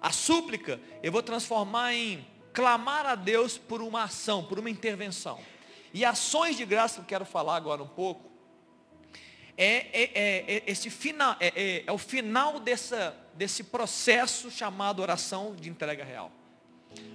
[0.00, 5.40] A súplica eu vou transformar em clamar a Deus por uma ação, por uma intervenção.
[5.94, 8.28] E ações de graça que eu quero falar agora um pouco,
[9.56, 15.00] é, é, é, é esse final, é, é, é, o final dessa, desse processo chamado
[15.00, 16.32] oração de entrega real.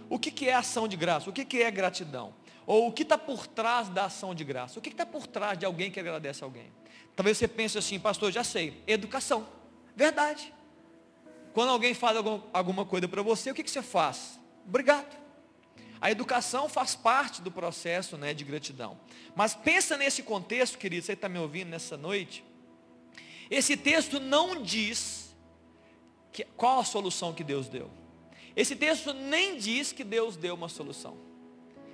[0.09, 1.29] O que, que é ação de graça?
[1.29, 2.33] O que, que é gratidão?
[2.65, 4.79] Ou o que está por trás da ação de graça?
[4.79, 6.71] O que está por trás de alguém que agradece a alguém?
[7.17, 9.45] Talvez você pense assim, pastor, já sei, educação.
[9.93, 10.53] Verdade.
[11.53, 12.15] Quando alguém faz
[12.53, 14.39] alguma coisa para você, o que, que você faz?
[14.65, 15.18] Obrigado.
[16.01, 18.97] A educação faz parte do processo né, de gratidão.
[19.35, 22.43] Mas pensa nesse contexto, querido, você está me ouvindo nessa noite.
[23.49, 25.35] Esse texto não diz
[26.31, 27.89] que, qual a solução que Deus deu.
[28.55, 31.17] Esse texto nem diz que Deus deu uma solução.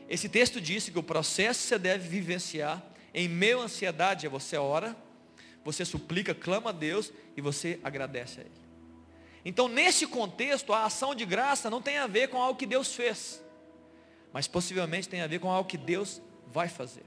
[0.07, 2.83] Esse texto diz que o processo que você deve vivenciar
[3.13, 4.95] em meio à ansiedade é você ora,
[5.63, 8.65] você suplica, clama a Deus e você agradece a Ele.
[9.43, 12.93] Então, nesse contexto, a ação de graça não tem a ver com algo que Deus
[12.93, 13.41] fez,
[14.35, 17.05] mas possivelmente tem a ver com algo que Deus vai fazer.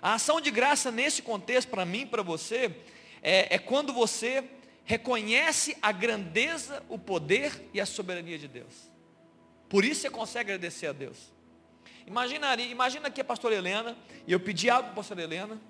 [0.00, 2.74] A ação de graça nesse contexto, para mim, para você,
[3.22, 4.42] é, é quando você
[4.82, 8.90] reconhece a grandeza, o poder e a soberania de Deus.
[9.68, 11.30] Por isso você consegue agradecer a Deus.
[12.06, 13.94] Imagina, imagina aqui a pastora Helena,
[14.26, 15.60] e eu pedi algo para a pastora Helena,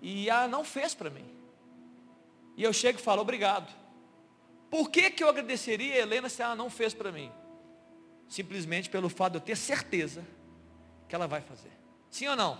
[0.00, 1.26] e ela não fez para mim.
[2.56, 3.74] E eu chego e falo, obrigado.
[4.70, 7.28] Por que, que eu agradeceria a Helena se ela não fez para mim?
[8.32, 10.24] Simplesmente pelo fato de eu ter certeza
[11.06, 11.70] que ela vai fazer.
[12.08, 12.58] Sim ou não?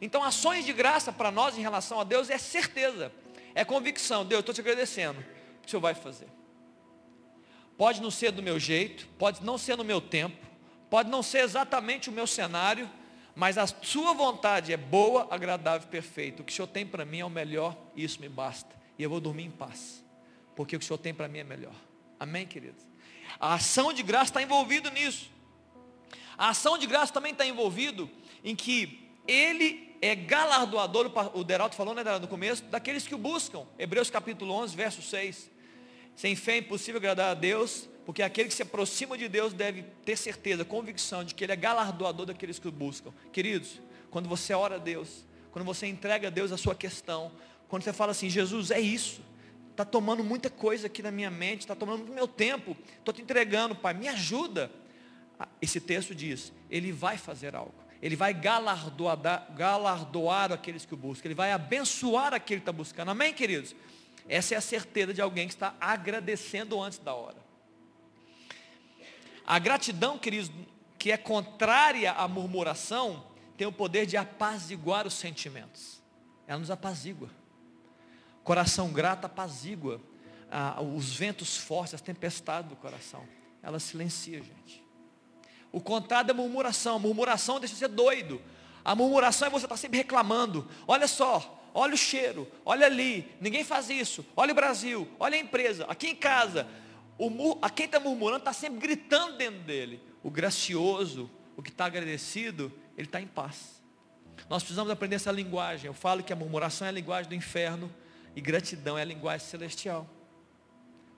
[0.00, 3.12] Então, ações de graça para nós em relação a Deus é certeza,
[3.54, 4.24] é convicção.
[4.24, 5.22] Deus, eu estou te agradecendo,
[5.62, 6.28] o Senhor vai fazer.
[7.76, 10.46] Pode não ser do meu jeito, pode não ser no meu tempo,
[10.88, 12.90] pode não ser exatamente o meu cenário,
[13.36, 16.40] mas a sua vontade é boa, agradável e perfeita.
[16.40, 18.74] O que o Senhor tem para mim é o melhor, e isso me basta.
[18.98, 20.02] E eu vou dormir em paz,
[20.56, 21.74] porque o que o Senhor tem para mim é melhor.
[22.18, 22.87] Amém, queridos?
[23.38, 25.30] A ação de graça está envolvido nisso.
[26.36, 28.08] A ação de graça também está envolvido
[28.44, 33.66] em que Ele é galardoador, o Deralto falou né, no começo, daqueles que o buscam.
[33.78, 35.50] Hebreus capítulo 11, verso 6.
[36.14, 39.82] Sem fé é impossível agradar a Deus, porque aquele que se aproxima de Deus deve
[40.04, 43.12] ter certeza, convicção de que Ele é galardoador daqueles que o buscam.
[43.32, 47.32] Queridos, quando você ora a Deus, quando você entrega a Deus a sua questão,
[47.68, 49.20] quando você fala assim, Jesus, é isso,
[49.78, 53.22] está tomando muita coisa aqui na minha mente, está tomando muito meu tempo, estou te
[53.22, 54.72] entregando, Pai, me ajuda.
[55.38, 57.74] Ah, esse texto diz, Ele vai fazer algo.
[58.02, 61.28] Ele vai galardoar, galardoar aqueles que o buscam.
[61.28, 63.10] Ele vai abençoar aquele que está buscando.
[63.12, 63.74] Amém, queridos?
[64.28, 67.36] Essa é a certeza de alguém que está agradecendo antes da hora.
[69.46, 70.50] A gratidão, queridos,
[70.98, 73.24] que é contrária à murmuração,
[73.56, 76.02] tem o poder de apaziguar os sentimentos.
[76.48, 77.30] Ela nos apazigua.
[78.48, 80.00] Coração grato apazigua
[80.50, 83.28] ah, os ventos fortes, as tempestades do coração.
[83.62, 84.82] Ela silencia, gente.
[85.70, 86.96] O contrário é murmuração.
[86.96, 88.40] A murmuração deixa você doido.
[88.82, 90.66] A murmuração é você estar tá sempre reclamando.
[90.86, 95.38] Olha só, olha o cheiro, olha ali, ninguém faz isso, olha o Brasil, olha a
[95.38, 96.66] empresa, aqui em casa.
[97.18, 100.00] O, a quem está murmurando está sempre gritando dentro dele.
[100.22, 103.82] O gracioso, o que está agradecido, ele está em paz.
[104.48, 105.86] Nós precisamos aprender essa linguagem.
[105.86, 107.92] Eu falo que a murmuração é a linguagem do inferno
[108.34, 110.08] e gratidão é a linguagem celestial.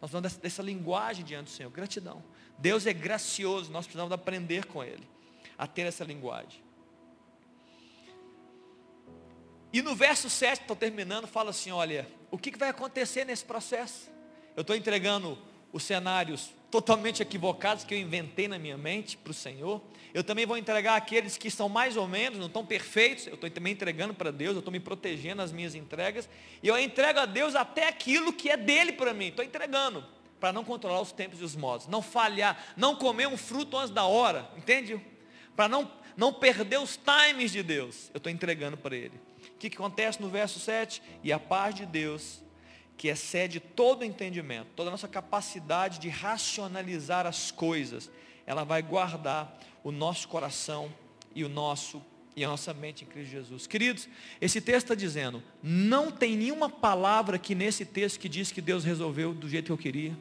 [0.00, 2.22] Nós dessa, dessa linguagem diante do Senhor, gratidão.
[2.58, 5.06] Deus é gracioso, nós precisamos aprender com Ele
[5.58, 6.62] a ter essa linguagem.
[9.72, 13.44] E no verso 7, estou terminando, fala assim: olha, o que, que vai acontecer nesse
[13.44, 14.10] processo?
[14.56, 15.38] Eu estou entregando
[15.72, 19.80] os cenários totalmente equivocados que eu inventei na minha mente para o Senhor.
[20.12, 23.26] Eu também vou entregar aqueles que são mais ou menos, não estão perfeitos.
[23.26, 26.28] Eu estou também entregando para Deus, eu estou me protegendo nas minhas entregas.
[26.62, 29.28] E eu entrego a Deus até aquilo que é dele para mim.
[29.28, 30.04] Estou entregando
[30.38, 33.90] para não controlar os tempos e os modos, não falhar, não comer um fruto antes
[33.90, 34.98] da hora, entende?
[35.54, 39.20] Para não, não perder os times de Deus, eu estou entregando para Ele
[39.60, 41.02] que, que acontece no verso 7?
[41.22, 42.42] E a paz de Deus,
[43.00, 48.10] que excede todo entendimento, toda a nossa capacidade de racionalizar as coisas,
[48.44, 50.92] ela vai guardar o nosso coração
[51.34, 52.04] e o nosso
[52.36, 53.66] e a nossa mente em Cristo Jesus.
[53.66, 54.06] Queridos,
[54.38, 58.84] esse texto está dizendo, não tem nenhuma palavra aqui nesse texto que diz que Deus
[58.84, 60.14] resolveu do jeito que eu queria.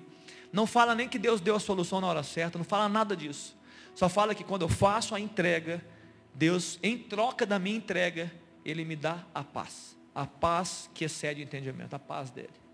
[0.54, 3.58] Não fala nem que Deus deu a solução na hora certa, não fala nada disso.
[3.94, 5.84] Só fala que quando eu faço a entrega,
[6.34, 8.32] Deus, em troca da minha entrega,
[8.64, 9.98] ele me dá a paz.
[10.16, 12.69] A paz que excede o entendimento, a paz dele.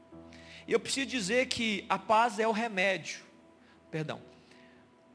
[0.67, 3.19] E eu preciso dizer que a paz é o remédio.
[3.91, 4.21] Perdão.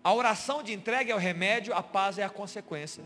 [0.03, 3.05] A oração de entrega é o remédio, a paz é a consequência.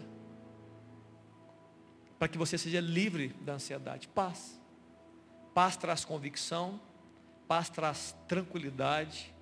[2.19, 4.07] Para que você seja livre da ansiedade.
[4.09, 4.61] Paz.
[5.53, 6.81] Paz traz convicção,
[7.47, 9.33] paz traz tranquilidade,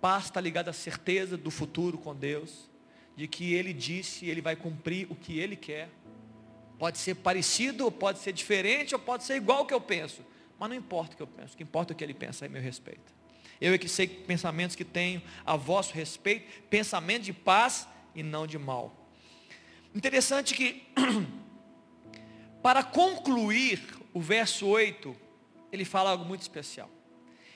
[0.00, 2.70] paz está ligada à certeza do futuro com Deus,
[3.16, 5.90] de que Ele disse, Ele vai cumprir o que Ele quer.
[6.78, 10.24] Pode ser parecido, ou pode ser diferente, ou pode ser igual ao que eu penso.
[10.58, 12.46] Mas não importa o que eu penso, o que importa é o que ele pensa
[12.46, 13.14] a meu respeito.
[13.60, 18.46] Eu é que sei pensamentos que tenho a vosso respeito, pensamento de paz e não
[18.46, 18.94] de mal.
[19.94, 20.84] Interessante que,
[22.62, 23.82] para concluir
[24.12, 25.14] o verso 8,
[25.72, 26.90] ele fala algo muito especial.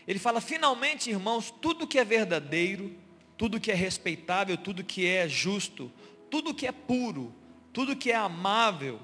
[0.07, 2.97] Ele fala, finalmente, irmãos, tudo que é verdadeiro,
[3.37, 5.93] tudo que é respeitável, tudo que é justo,
[6.31, 7.33] tudo que é puro,
[7.73, 9.01] tudo que é amável,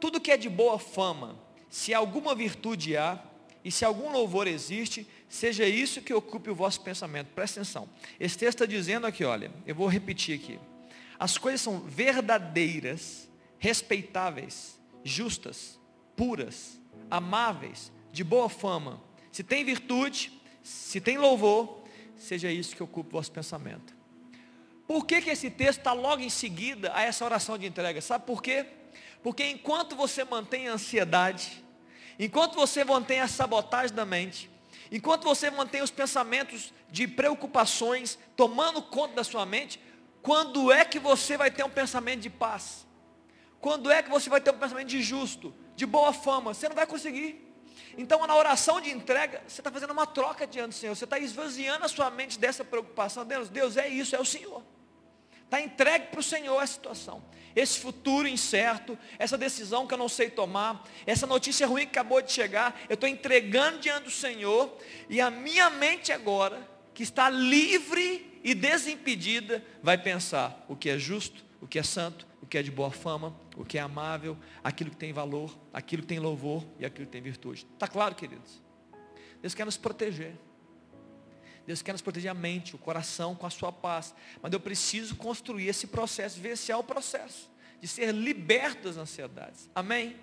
[0.00, 1.36] tudo que é de boa fama,
[1.68, 3.20] se alguma virtude há,
[3.66, 7.32] e se algum louvor existe, seja isso que ocupe o vosso pensamento.
[7.34, 7.88] Presta atenção.
[8.20, 10.56] Esse texto está dizendo aqui, olha, eu vou repetir aqui.
[11.18, 15.80] As coisas são verdadeiras, respeitáveis, justas,
[16.14, 16.78] puras,
[17.10, 19.02] amáveis, de boa fama.
[19.32, 20.30] Se tem virtude,
[20.62, 21.82] se tem louvor,
[22.16, 23.96] seja isso que ocupe o vosso pensamento.
[24.86, 28.00] Por que, que esse texto está logo em seguida a essa oração de entrega?
[28.00, 28.64] Sabe por quê?
[29.24, 31.65] Porque enquanto você mantém a ansiedade,
[32.18, 34.50] enquanto você mantém a sabotagem da mente,
[34.90, 39.80] enquanto você mantém os pensamentos de preocupações tomando conta da sua mente,
[40.22, 42.86] quando é que você vai ter um pensamento de paz?
[43.60, 46.52] Quando é que você vai ter um pensamento de justo, de boa fama?
[46.52, 47.46] Você não vai conseguir.
[47.98, 50.94] Então, na oração de entrega, você está fazendo uma troca diante do Senhor.
[50.94, 53.24] Você está esvaziando a sua mente dessa preocupação.
[53.24, 54.62] Deus, Deus é isso, é o Senhor.
[55.44, 57.22] Está entregue para o Senhor a situação.
[57.56, 62.20] Esse futuro incerto, essa decisão que eu não sei tomar, essa notícia ruim que acabou
[62.20, 64.76] de chegar, eu estou entregando diante do Senhor,
[65.08, 70.98] e a minha mente agora, que está livre e desimpedida, vai pensar o que é
[70.98, 74.36] justo, o que é santo, o que é de boa fama, o que é amável,
[74.62, 77.66] aquilo que tem valor, aquilo que tem louvor e aquilo que tem virtude.
[77.72, 78.62] Está claro, queridos?
[79.40, 80.34] Deus quer nos proteger.
[81.66, 84.14] Deus quer nos proteger a mente, o coração com a sua paz.
[84.40, 87.50] Mas eu preciso construir esse processo, vivenciar o processo
[87.80, 89.68] de ser liberto das ansiedades.
[89.74, 90.16] Amém?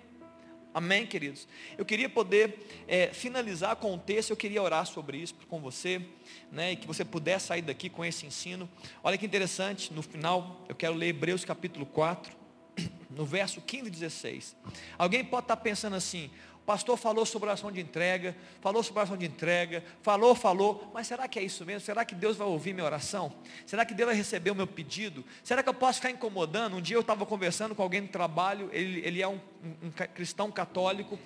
[0.74, 1.46] Amém, queridos?
[1.78, 6.04] Eu queria poder é, finalizar com um texto, eu queria orar sobre isso com você,
[6.50, 8.68] né, e que você pudesse sair daqui com esse ensino.
[9.00, 12.36] Olha que interessante, no final, eu quero ler Hebreus capítulo 4,
[13.08, 14.56] no verso 15 e 16.
[14.98, 19.16] Alguém pode estar pensando assim, o pastor falou sobre oração de entrega, falou sobre oração
[19.16, 21.80] de entrega, falou, falou, mas será que é isso mesmo?
[21.80, 23.32] Será que Deus vai ouvir minha oração?
[23.66, 25.24] Será que Deus vai receber o meu pedido?
[25.42, 26.76] Será que eu posso ficar incomodando?
[26.76, 29.90] Um dia eu estava conversando com alguém no trabalho, ele, ele é um, um, um
[29.90, 31.18] cristão católico,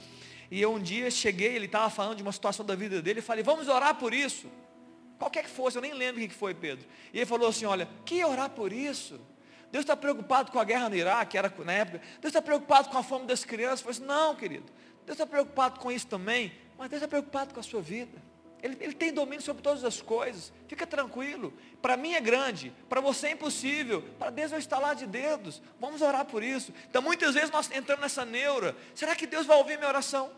[0.50, 3.22] e eu um dia cheguei, ele estava falando de uma situação da vida dele, e
[3.22, 4.48] falei, vamos orar por isso.
[5.18, 6.86] Qualquer que fosse, eu nem lembro o que foi, Pedro.
[7.12, 9.20] E ele falou assim, olha, que orar por isso?
[9.70, 12.00] Deus está preocupado com a guerra no Iraque, era na época.
[12.20, 13.80] Deus está preocupado com a fome das crianças.
[13.80, 14.64] Eu falei assim, não, querido.
[15.08, 18.22] Deus está preocupado com isso também, mas Deus está preocupado com a sua vida.
[18.62, 20.52] Ele, ele, tem domínio sobre todas as coisas.
[20.66, 21.50] Fica tranquilo.
[21.80, 24.02] Para mim é grande, para você é impossível.
[24.18, 25.62] Para Deus é um estalar de dedos.
[25.80, 26.74] Vamos orar por isso.
[26.90, 28.76] Então muitas vezes nós entramos nessa neura.
[28.94, 30.30] Será que Deus vai ouvir minha oração?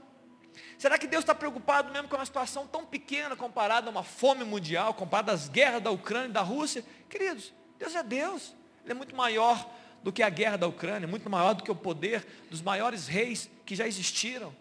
[0.79, 4.45] Será que Deus está preocupado mesmo com uma situação tão pequena comparada a uma fome
[4.45, 6.85] mundial, comparada às guerras da Ucrânia e da Rússia?
[7.09, 8.55] Queridos, Deus é Deus.
[8.85, 9.68] Ele é muito maior
[10.01, 13.51] do que a guerra da Ucrânia, muito maior do que o poder dos maiores reis
[13.66, 14.60] que já existiram.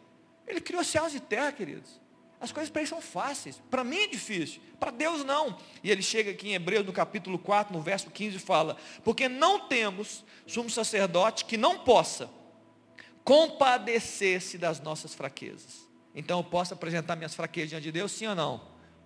[0.50, 2.02] Ele criou céus e terra, queridos.
[2.42, 3.62] As coisas para ele são fáceis.
[3.70, 4.62] Para mim é difícil.
[4.80, 5.58] Para Deus não.
[5.84, 9.30] E ele chega aqui em Hebreus, no capítulo 4, no verso 15, e fala: Porque
[9.30, 12.30] não temos sumo sacerdote que não possa
[13.24, 15.88] compadecer-se das nossas fraquezas.
[16.16, 18.62] Então eu posso apresentar minhas fraquezas diante de Deus, sim ou não?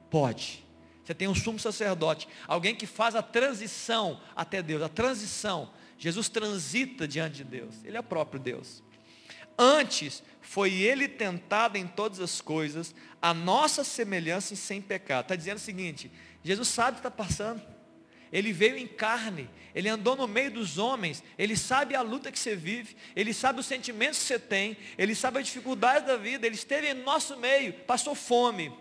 [0.09, 0.63] Pode.
[1.03, 5.71] Você tem um sumo sacerdote, alguém que faz a transição até Deus, a transição.
[5.97, 7.83] Jesus transita diante de Deus.
[7.83, 8.81] Ele é o próprio Deus.
[9.57, 15.23] Antes, foi ele tentado em todas as coisas, a nossa semelhança e sem pecado.
[15.23, 16.11] Está dizendo o seguinte:
[16.43, 17.61] Jesus sabe o que está passando.
[18.31, 22.39] Ele veio em carne, ele andou no meio dos homens, ele sabe a luta que
[22.39, 26.47] você vive, ele sabe os sentimentos que você tem, ele sabe as dificuldades da vida,
[26.47, 28.73] ele esteve em nosso meio, passou fome,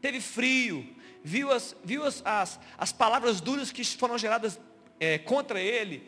[0.00, 4.58] teve frio, viu as, viu as, as, as palavras duras que foram geradas
[4.98, 6.02] é, contra ele,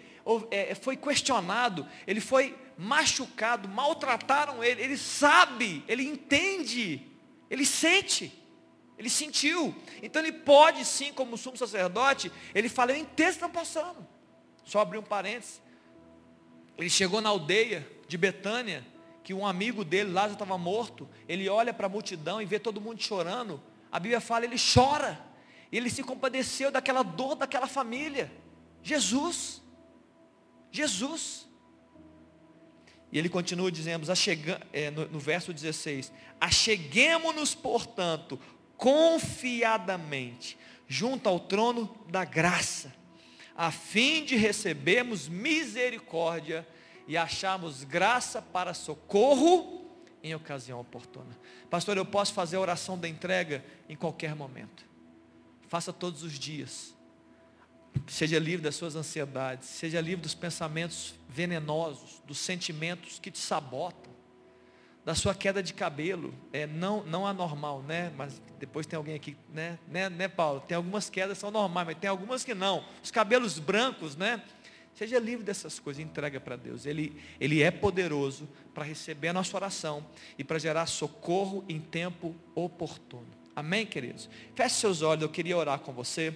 [0.80, 7.02] foi questionado, ele foi machucado, maltrataram ele, ele sabe, ele entende,
[7.50, 8.32] ele sente,
[8.98, 9.74] ele sentiu.
[10.02, 14.06] Então ele pode sim, como sumo sacerdote, ele fala, eu entendo está passando.
[14.64, 15.62] Só abrir um parênteses.
[16.76, 18.86] Ele chegou na aldeia de Betânia,
[19.24, 21.08] que um amigo dele, Lázaro, estava morto.
[21.28, 23.60] Ele olha para a multidão e vê todo mundo chorando.
[23.90, 25.20] A Bíblia fala, ele chora.
[25.72, 28.32] Ele se compadeceu daquela dor daquela família.
[28.82, 29.62] Jesus.
[30.70, 31.48] Jesus.
[33.10, 34.06] E ele continua dizendo,
[34.72, 38.38] é, no, no verso 16: Acheguemos-nos, portanto,
[38.76, 42.94] confiadamente, junto ao trono da graça,
[43.56, 46.66] a fim de recebermos misericórdia
[47.06, 49.78] e acharmos graça para socorro
[50.22, 51.38] em ocasião oportuna.
[51.70, 54.86] Pastor, eu posso fazer a oração da entrega em qualquer momento.
[55.68, 56.94] Faça todos os dias.
[58.06, 64.12] Seja livre das suas ansiedades, seja livre dos pensamentos venenosos, dos sentimentos que te sabotam,
[65.04, 68.12] da sua queda de cabelo, é não não anormal, né?
[68.16, 69.78] Mas depois tem alguém aqui, né?
[69.88, 70.60] Né, né Paulo?
[70.60, 72.84] Tem algumas quedas que são normais, mas tem algumas que não.
[73.02, 74.42] Os cabelos brancos, né?
[74.94, 76.84] Seja livre dessas coisas, entrega para Deus.
[76.84, 80.04] Ele, ele é poderoso para receber a nossa oração
[80.36, 83.28] e para gerar socorro em tempo oportuno.
[83.54, 84.28] Amém, queridos?
[84.54, 86.34] Feche seus olhos, eu queria orar com você.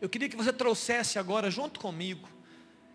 [0.00, 2.28] Eu queria que você trouxesse agora junto comigo.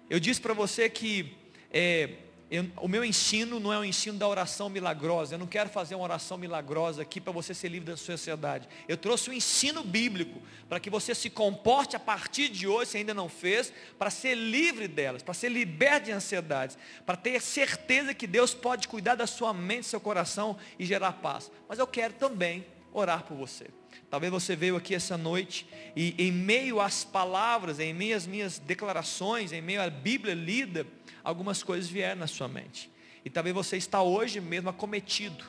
[0.10, 1.36] Eu disse para você que
[1.72, 2.10] é,
[2.50, 5.34] eu, o meu ensino não é o ensino da oração milagrosa.
[5.34, 8.68] Eu não quero fazer uma oração milagrosa aqui para você ser livre da sua ansiedade.
[8.88, 12.92] Eu trouxe o um ensino bíblico para que você se comporte a partir de hoje,
[12.92, 17.42] se ainda não fez, para ser livre delas, para ser liberto de ansiedades, para ter
[17.42, 21.52] certeza que Deus pode cuidar da sua mente, seu coração e gerar paz.
[21.68, 22.64] Mas eu quero também
[22.96, 23.68] orar por você.
[24.10, 28.58] Talvez você veio aqui essa noite e em meio às palavras, em meio às minhas
[28.58, 30.88] declarações, em meio à Bíblia lida,
[31.24, 32.90] algumas coisas vieram na sua mente.
[33.24, 35.44] E talvez você está hoje mesmo acometido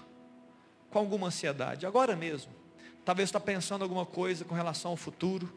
[0.90, 2.52] com alguma ansiedade, agora mesmo.
[3.04, 5.52] Talvez você está pensando alguma coisa com relação ao futuro.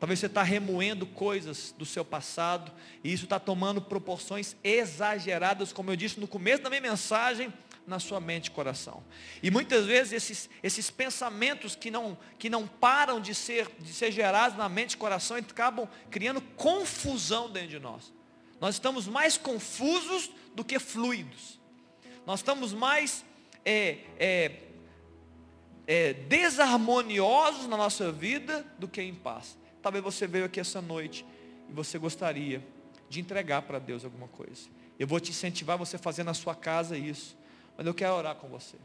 [0.00, 2.72] Talvez você está remoendo coisas do seu passado.
[3.04, 7.52] E isso está tomando proporções exageradas, como eu disse no começo da minha mensagem,
[7.88, 9.02] na sua mente e coração.
[9.42, 14.12] E muitas vezes esses, esses pensamentos que não, que não param de ser, de ser
[14.12, 18.12] gerados na mente e coração acabam criando confusão dentro de nós.
[18.60, 21.58] Nós estamos mais confusos do que fluidos.
[22.26, 23.24] Nós estamos mais
[23.64, 24.52] é, é,
[25.86, 29.56] é, desarmoniosos na nossa vida do que em paz.
[29.80, 31.24] Talvez você veio aqui essa noite
[31.68, 32.62] e você gostaria
[33.08, 34.68] de entregar para Deus alguma coisa.
[34.98, 37.36] Eu vou te incentivar você fazer na sua casa isso.
[37.78, 38.76] Mas eu quero orar com você.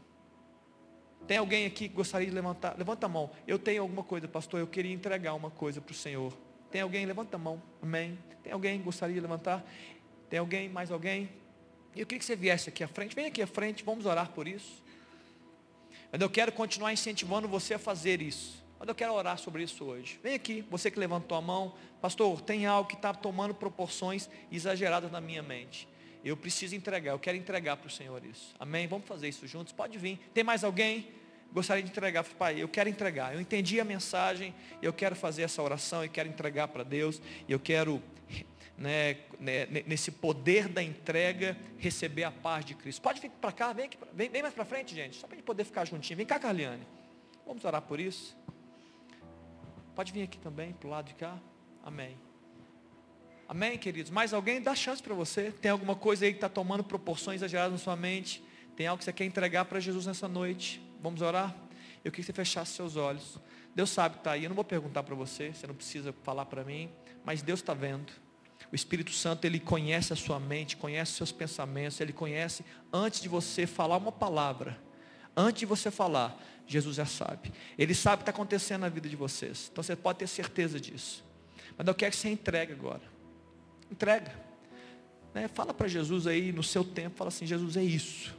[1.26, 2.76] Tem alguém aqui que gostaria de levantar?
[2.78, 3.28] Levanta a mão.
[3.44, 4.60] Eu tenho alguma coisa, pastor.
[4.60, 6.32] Eu queria entregar uma coisa para o Senhor.
[6.70, 7.04] Tem alguém?
[7.04, 7.60] Levanta a mão.
[7.82, 8.16] Amém.
[8.44, 9.64] Tem alguém que gostaria de levantar?
[10.30, 10.68] Tem alguém?
[10.68, 11.28] Mais alguém?
[11.96, 13.16] Eu queria que você viesse aqui à frente.
[13.16, 14.80] Vem aqui à frente, vamos orar por isso.
[16.12, 18.62] Mas eu quero continuar incentivando você a fazer isso.
[18.78, 20.20] Mas eu quero orar sobre isso hoje.
[20.22, 21.74] Vem aqui, você que levantou a mão.
[22.00, 25.88] Pastor, tem algo que está tomando proporções exageradas na minha mente.
[26.24, 28.54] Eu preciso entregar, eu quero entregar para o Senhor isso.
[28.58, 28.86] Amém?
[28.86, 29.72] Vamos fazer isso juntos?
[29.72, 30.18] Pode vir.
[30.32, 31.06] Tem mais alguém?
[31.54, 34.52] gostaria de entregar, pai, eu quero entregar, eu entendi a mensagem,
[34.82, 38.02] eu quero fazer essa oração, e quero entregar para Deus, eu quero,
[38.76, 43.00] né, né, nesse poder da entrega, receber a paz de Cristo.
[43.00, 45.38] Pode vir para cá, vem, aqui, vem, vem mais para frente, gente, só para a
[45.38, 46.16] gente poder ficar juntinho.
[46.16, 46.84] Vem cá, Carliane.
[47.46, 48.36] Vamos orar por isso?
[49.94, 51.38] Pode vir aqui também, para o lado de cá.
[51.84, 52.33] Amém.
[53.46, 54.10] Amém, queridos?
[54.10, 54.60] Mais alguém?
[54.60, 55.50] Dá chance para você.
[55.50, 58.42] Tem alguma coisa aí que está tomando proporções exageradas na sua mente?
[58.74, 60.80] Tem algo que você quer entregar para Jesus nessa noite?
[61.02, 61.54] Vamos orar?
[62.02, 63.38] Eu queria que você fechasse seus olhos.
[63.74, 64.44] Deus sabe que está aí.
[64.44, 66.90] Eu não vou perguntar para você, você não precisa falar para mim,
[67.22, 68.10] mas Deus está vendo.
[68.72, 73.20] O Espírito Santo, ele conhece a sua mente, conhece os seus pensamentos, ele conhece antes
[73.20, 74.78] de você falar uma palavra.
[75.36, 77.52] Antes de você falar, Jesus já sabe.
[77.76, 79.68] Ele sabe o que está acontecendo na vida de vocês.
[79.70, 81.22] Então você pode ter certeza disso.
[81.76, 83.13] Mas eu quero que você entregue agora.
[83.90, 84.34] Entrega.
[85.34, 85.48] Né?
[85.48, 88.34] Fala para Jesus aí no seu tempo, fala assim, Jesus é isso.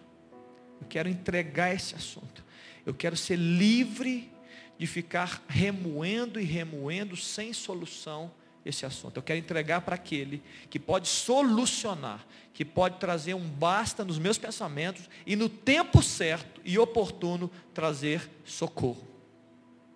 [0.82, 2.44] Eu quero entregar esse assunto.
[2.86, 4.32] Eu quero ser livre
[4.78, 8.32] de ficar remoendo e remoendo sem solução
[8.66, 9.18] esse assunto.
[9.18, 14.38] Eu quero entregar para aquele que pode solucionar, que pode trazer um basta nos meus
[14.38, 19.08] pensamentos e no tempo certo e oportuno trazer socorro,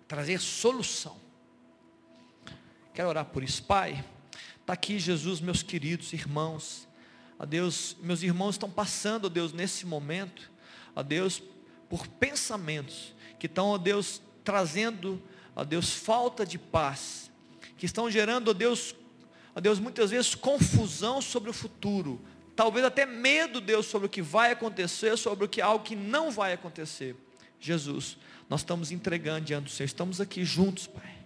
[0.06, 1.16] trazer solução.
[2.94, 4.04] Quero orar por isso, Pai.
[4.70, 6.86] Está aqui Jesus, meus queridos irmãos.
[7.36, 10.48] A Deus, meus irmãos estão passando, Deus, nesse momento,
[10.94, 11.42] a Deus,
[11.88, 15.20] por pensamentos que estão, ó Deus, trazendo,
[15.56, 17.32] ó Deus, falta de paz,
[17.76, 18.94] que estão gerando, ó Deus,
[19.56, 22.20] ó Deus, muitas vezes confusão sobre o futuro,
[22.54, 26.30] talvez até medo, Deus, sobre o que vai acontecer, sobre o que algo que não
[26.30, 27.16] vai acontecer.
[27.58, 28.16] Jesus,
[28.48, 31.19] nós estamos entregando diante do Senhor, estamos aqui juntos, Pai,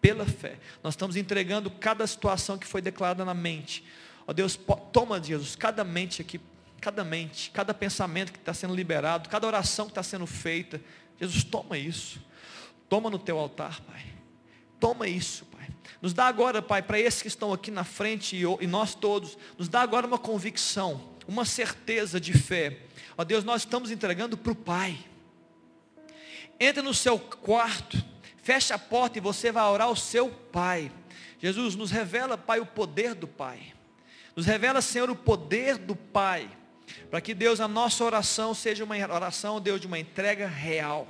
[0.00, 0.58] pela fé.
[0.82, 3.84] Nós estamos entregando cada situação que foi declarada na mente.
[4.26, 4.58] Ó Deus,
[4.92, 6.40] toma, Jesus, cada mente aqui
[6.80, 10.80] cada mente, cada pensamento que está sendo liberado, cada oração que está sendo feita.
[11.20, 12.20] Jesus, toma isso.
[12.88, 14.02] Toma no teu altar, Pai.
[14.80, 15.68] Toma isso, Pai.
[16.00, 19.36] Nos dá agora, Pai, para esses que estão aqui na frente e, e nós todos,
[19.58, 22.78] nos dá agora uma convicção, uma certeza de fé.
[23.16, 24.98] Ó Deus, nós estamos entregando para o Pai.
[26.58, 28.02] Entra no seu quarto,
[28.42, 30.90] fecha a porta e você vai orar ao seu Pai.
[31.38, 33.72] Jesus, nos revela, Pai, o poder do Pai.
[34.36, 36.50] Nos revela, Senhor, o poder do Pai
[37.10, 41.08] para que Deus, a nossa oração seja uma oração, Deus, de uma entrega real.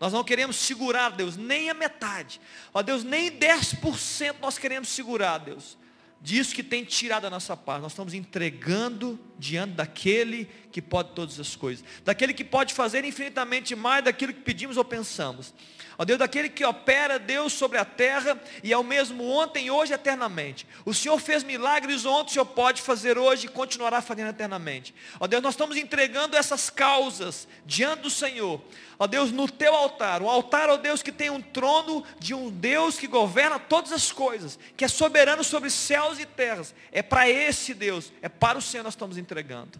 [0.00, 2.40] Nós não queremos segurar, Deus, nem a metade.
[2.72, 5.78] Ó Deus, nem 10% nós queremos segurar, Deus.
[6.20, 7.82] disso que tem tirado a nossa paz.
[7.82, 13.76] Nós estamos entregando diante daquele que pode todas as coisas, daquele que pode fazer infinitamente
[13.76, 15.54] mais daquilo que pedimos ou pensamos.
[15.96, 19.92] Ó Deus, daquele que opera, Deus, sobre a terra e é o mesmo ontem, hoje
[19.92, 20.66] e eternamente.
[20.84, 24.94] O Senhor fez milagres ontem, o Senhor pode fazer hoje e continuará fazendo eternamente.
[25.20, 28.60] Ó Deus, nós estamos entregando essas causas diante do Senhor.
[28.98, 30.20] Ó Deus, no teu altar.
[30.20, 34.10] O altar, ó Deus, que tem um trono de um Deus que governa todas as
[34.10, 36.74] coisas, que é soberano sobre céus e terras.
[36.90, 39.78] É para esse Deus, é para o Senhor nós estamos entregando.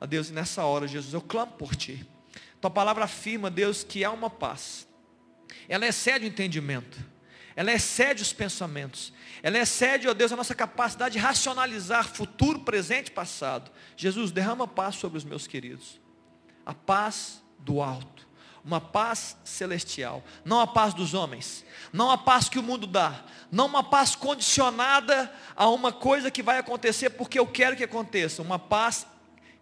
[0.00, 2.06] Ó Deus, e nessa hora, Jesus, eu clamo por Ti.
[2.60, 4.87] Tua palavra afirma, Deus, que há uma paz
[5.68, 6.98] ela excede o entendimento,
[7.58, 13.08] ela excede os pensamentos, ela excede, ó Deus, a nossa capacidade de racionalizar futuro, presente
[13.08, 13.70] e passado.
[13.96, 16.00] Jesus, derrama paz sobre os meus queridos,
[16.64, 18.28] a paz do alto,
[18.64, 23.24] uma paz celestial, não a paz dos homens, não a paz que o mundo dá,
[23.50, 28.40] não uma paz condicionada a uma coisa que vai acontecer porque eu quero que aconteça,
[28.40, 29.06] uma paz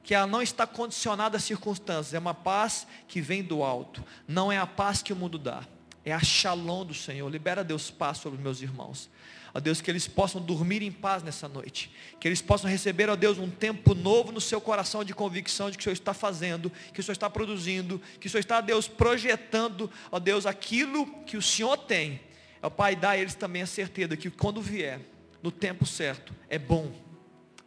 [0.02, 4.52] que ela não está condicionada a circunstâncias, é uma paz que vem do alto, não
[4.52, 5.62] é a paz que o mundo dá
[6.06, 7.28] é a shalom do Senhor.
[7.28, 9.10] Libera, Deus, paz sobre os meus irmãos.
[9.52, 11.90] Ó Deus, que eles possam dormir em paz nessa noite.
[12.20, 15.76] Que eles possam receber, ó Deus, um tempo novo no seu coração de convicção de
[15.76, 18.86] que o Senhor está fazendo, que o Senhor está produzindo, que o Senhor está, Deus,
[18.86, 22.20] projetando, ó Deus, aquilo que o Senhor tem.
[22.62, 25.00] Ó Pai, dá a eles também a certeza que quando vier,
[25.42, 26.92] no tempo certo, é bom,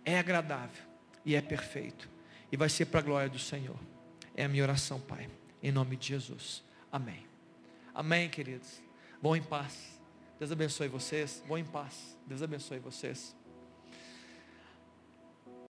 [0.05, 0.83] é agradável
[1.25, 2.09] e é perfeito.
[2.49, 3.77] E vai ser para a glória do Senhor.
[4.33, 5.29] É a minha oração, Pai.
[5.61, 6.63] Em nome de Jesus.
[6.89, 7.28] Amém.
[7.93, 8.81] Amém, queridos.
[9.21, 9.99] Bom em paz.
[10.37, 11.43] Deus abençoe vocês.
[11.47, 12.17] Bom em paz.
[12.25, 13.35] Deus abençoe vocês.